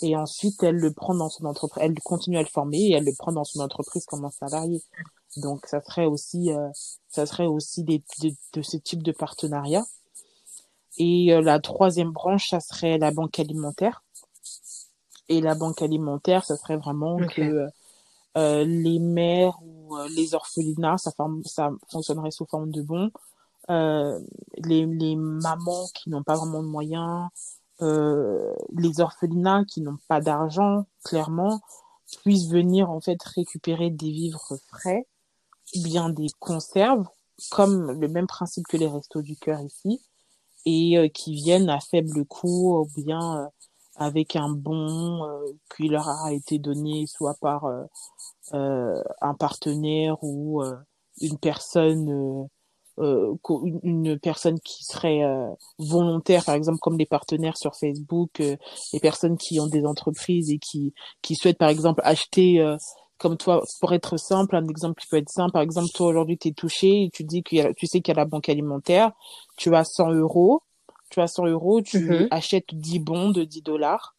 [0.01, 3.05] et ensuite elle le prend dans son entreprise, elle continue à le former et elle
[3.05, 4.81] le prend dans son entreprise comme un salarié.
[5.38, 6.69] Donc ça serait aussi, euh,
[7.09, 9.83] ça serait aussi des, de, de, ce type de partenariat.
[10.97, 14.03] Et euh, la troisième branche, ça serait la banque alimentaire.
[15.27, 17.67] Et la banque alimentaire, ça serait vraiment que
[18.38, 21.11] euh, les mères ou euh, les orphelinats, ça,
[21.45, 23.11] ça fonctionnerait sous forme de bons.
[23.67, 27.27] les, les mamans qui n'ont pas vraiment de moyens,
[27.81, 31.59] les orphelinats qui n'ont pas d'argent, clairement,
[32.21, 35.07] puissent venir en fait récupérer des vivres frais
[35.76, 37.05] bien des conserves,
[37.51, 40.01] comme le même principe que les restos du cœur ici,
[40.66, 43.47] et euh, qui viennent à faible coût ou bien euh,
[43.95, 47.66] avec un bon euh, qui leur a été donné soit par
[48.51, 50.61] un partenaire ou
[51.22, 52.47] une personne
[52.97, 55.22] une, personne qui serait
[55.80, 60.59] volontaire, par exemple comme les partenaires sur Facebook, les personnes qui ont des entreprises et
[60.59, 62.63] qui qui souhaitent par exemple acheter
[63.18, 66.38] comme toi, pour être simple, un exemple qui peut être simple, par exemple, toi aujourd'hui
[66.38, 69.11] tu es touché, et tu dis que tu sais qu'il y a la banque alimentaire,
[69.57, 70.61] tu as 100 euros,
[71.09, 72.28] tu as 100 euros, tu mm-hmm.
[72.32, 74.16] achètes 10 bons de 10 dollars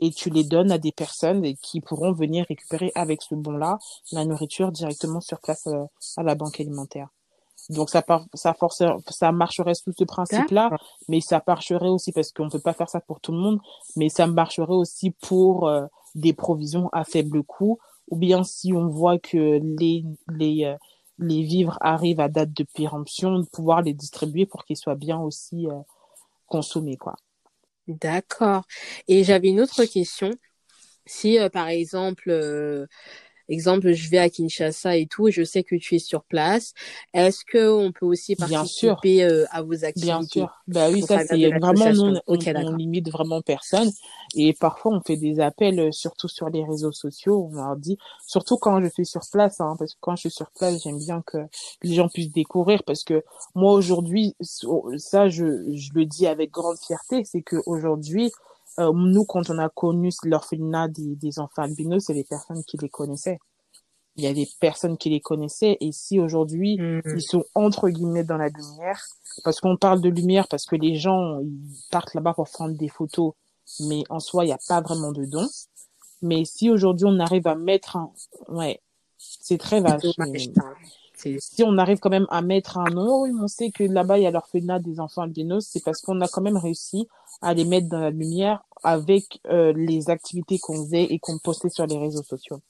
[0.00, 3.78] et tu les donnes à des personnes qui pourront venir récupérer avec ce bon-là
[4.12, 5.84] la nourriture directement sur place euh,
[6.16, 7.08] à la banque alimentaire.
[7.68, 10.70] Donc ça part, ça force, ça marcherait sous ce principe-là,
[11.08, 13.60] mais ça marcherait aussi parce qu'on peut pas faire ça pour tout le monde,
[13.96, 15.84] mais ça marcherait aussi pour euh,
[16.14, 17.78] des provisions à faible coût
[18.10, 20.04] ou bien si on voit que les,
[20.36, 20.76] les, euh,
[21.18, 25.66] les vivres arrivent à date de péremption, pouvoir les distribuer pour qu'ils soient bien aussi
[25.66, 25.78] euh,
[26.46, 26.98] consommés.
[27.86, 28.64] D'accord.
[29.08, 30.30] Et j'avais une autre question.
[31.06, 32.30] Si, euh, par exemple,
[33.50, 36.72] exemple, je vais à Kinshasa et tout, et je sais que tu es sur place.
[37.12, 40.06] Est-ce que on peut aussi participer euh, à vos activités?
[40.06, 40.62] Bien sûr.
[40.68, 43.90] Bah oui, ça c'est vraiment non, on, on, limite vraiment personne.
[44.34, 47.48] Et parfois on fait des appels, euh, surtout sur les réseaux sociaux.
[47.50, 50.30] On leur dit, surtout quand je suis sur place, hein, parce que quand je suis
[50.30, 51.38] sur place, j'aime bien que
[51.82, 53.24] les gens puissent découvrir, parce que
[53.54, 58.30] moi aujourd'hui, ça je, je le dis avec grande fierté, c'est que aujourd'hui
[58.78, 62.76] euh, nous, quand on a connu l'orphelinat des, des enfants albinos, c'est les personnes qui
[62.78, 63.38] les connaissaient.
[64.16, 67.02] Il y a des personnes qui les connaissaient et si aujourd'hui mm.
[67.16, 69.02] ils sont entre guillemets dans la lumière,
[69.44, 72.88] parce qu'on parle de lumière parce que les gens ils partent là-bas pour prendre des
[72.88, 73.34] photos,
[73.80, 75.48] mais en soi il n'y a pas vraiment de don.
[76.22, 78.12] Mais si aujourd'hui on arrive à mettre un,
[78.48, 78.82] ouais,
[79.16, 80.02] c'est très vache.
[81.38, 84.26] Si on arrive quand même à mettre un nom, on sait que là-bas il y
[84.26, 87.08] a l'orphelinat des enfants albinos, c'est parce qu'on a quand même réussi
[87.42, 91.70] à les mettre dans la lumière avec euh, les activités qu'on faisait et qu'on postait
[91.70, 92.60] sur les réseaux sociaux.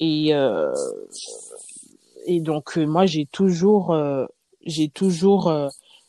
[0.00, 0.74] Et euh,
[2.26, 3.96] et donc euh, moi j'ai toujours
[4.64, 5.52] j'ai toujours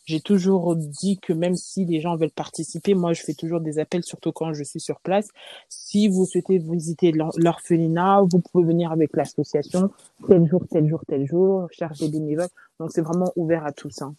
[0.06, 3.80] j'ai toujours dit que même si les gens veulent participer, moi je fais toujours des
[3.80, 5.30] appels, surtout quand je suis sur place.
[5.70, 9.92] Si vous souhaitez visiter l'orphelinat, vous pouvez venir avec l'association
[10.28, 12.50] tel jour, tel jour, tel jour, charger des bénévoles.
[12.80, 14.02] Donc c'est vraiment ouvert à tous.
[14.02, 14.16] Hein.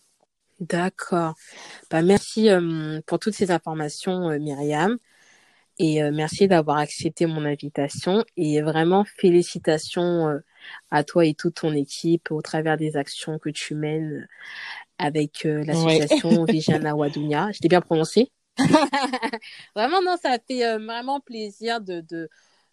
[0.61, 1.35] D'accord.
[1.91, 4.99] Bah, merci euh, pour toutes ces informations, euh, Myriam.
[5.79, 8.25] Et euh, merci d'avoir accepté mon invitation.
[8.37, 10.41] Et vraiment, félicitations
[10.91, 14.29] à toi et toute ton équipe au travers des actions que tu mènes
[14.99, 16.53] avec l'association ouais.
[16.53, 17.51] Vijana Wadunya.
[17.53, 18.31] Je t'ai bien prononcé
[19.75, 22.29] Vraiment, non, ça fait vraiment plaisir de, de,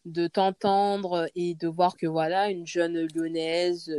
[0.06, 3.92] de t'entendre et de voir que voilà, une jeune lyonnaise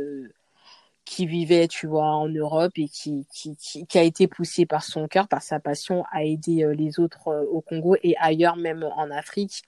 [1.05, 4.83] qui vivait, tu vois, en Europe et qui, qui, qui, qui a été poussé par
[4.83, 8.55] son cœur, par sa passion à aider euh, les autres euh, au Congo et ailleurs,
[8.55, 9.63] même en Afrique.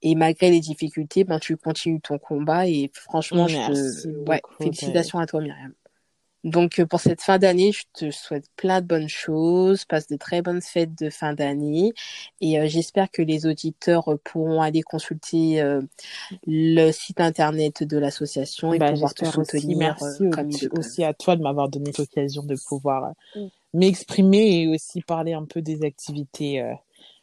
[0.00, 4.08] Et malgré les difficultés, ben, tu continues ton combat et franchement, je te...
[4.28, 5.74] ouais, félicitations à toi, Myriam.
[6.46, 10.16] Donc euh, pour cette fin d'année, je te souhaite plein de bonnes choses, passe de
[10.16, 11.92] très bonnes fêtes de fin d'année
[12.40, 15.82] et euh, j'espère que les auditeurs euh, pourront aller consulter euh,
[16.46, 19.76] le site internet de l'association et bah, pouvoir te soutenir.
[19.76, 23.46] Merci aussi, aussi à toi de m'avoir donné l'occasion de pouvoir mm.
[23.74, 26.64] m'exprimer et aussi parler un peu des activités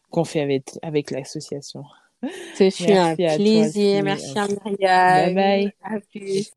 [0.09, 1.85] qu'on fait avec, avec l'association.
[2.55, 4.03] Ce fut un plaisir.
[4.03, 5.33] Merci à Myriam.
[5.33, 5.73] Bye bye.
[5.81, 6.51] À plus.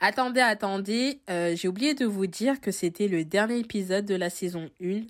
[0.00, 4.30] Attendez, attendez, euh, j'ai oublié de vous dire que c'était le dernier épisode de la
[4.30, 5.02] saison 1.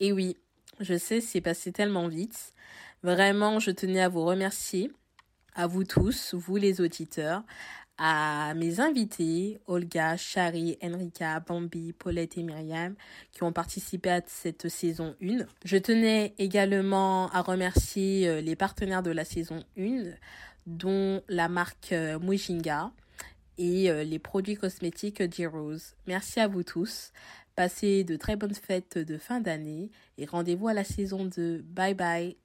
[0.00, 0.36] Et oui,
[0.80, 2.52] je sais, c'est passé tellement vite.
[3.02, 4.92] Vraiment, je tenais à vous remercier,
[5.54, 7.42] à vous tous, vous les auditeurs,
[7.96, 12.96] à mes invités, Olga, Chari, Enrika, Bambi, Paulette et Myriam,
[13.32, 15.46] qui ont participé à cette saison 1.
[15.64, 20.02] Je tenais également à remercier euh, les partenaires de la saison 1,
[20.66, 22.90] dont la marque euh, Mujinga,
[23.58, 25.94] et euh, les produits cosmétiques D-Rose.
[26.06, 27.12] Merci à vous tous.
[27.56, 31.62] Passez de très bonnes fêtes de fin d'année et rendez-vous à la saison 2.
[31.62, 32.36] Bye bye.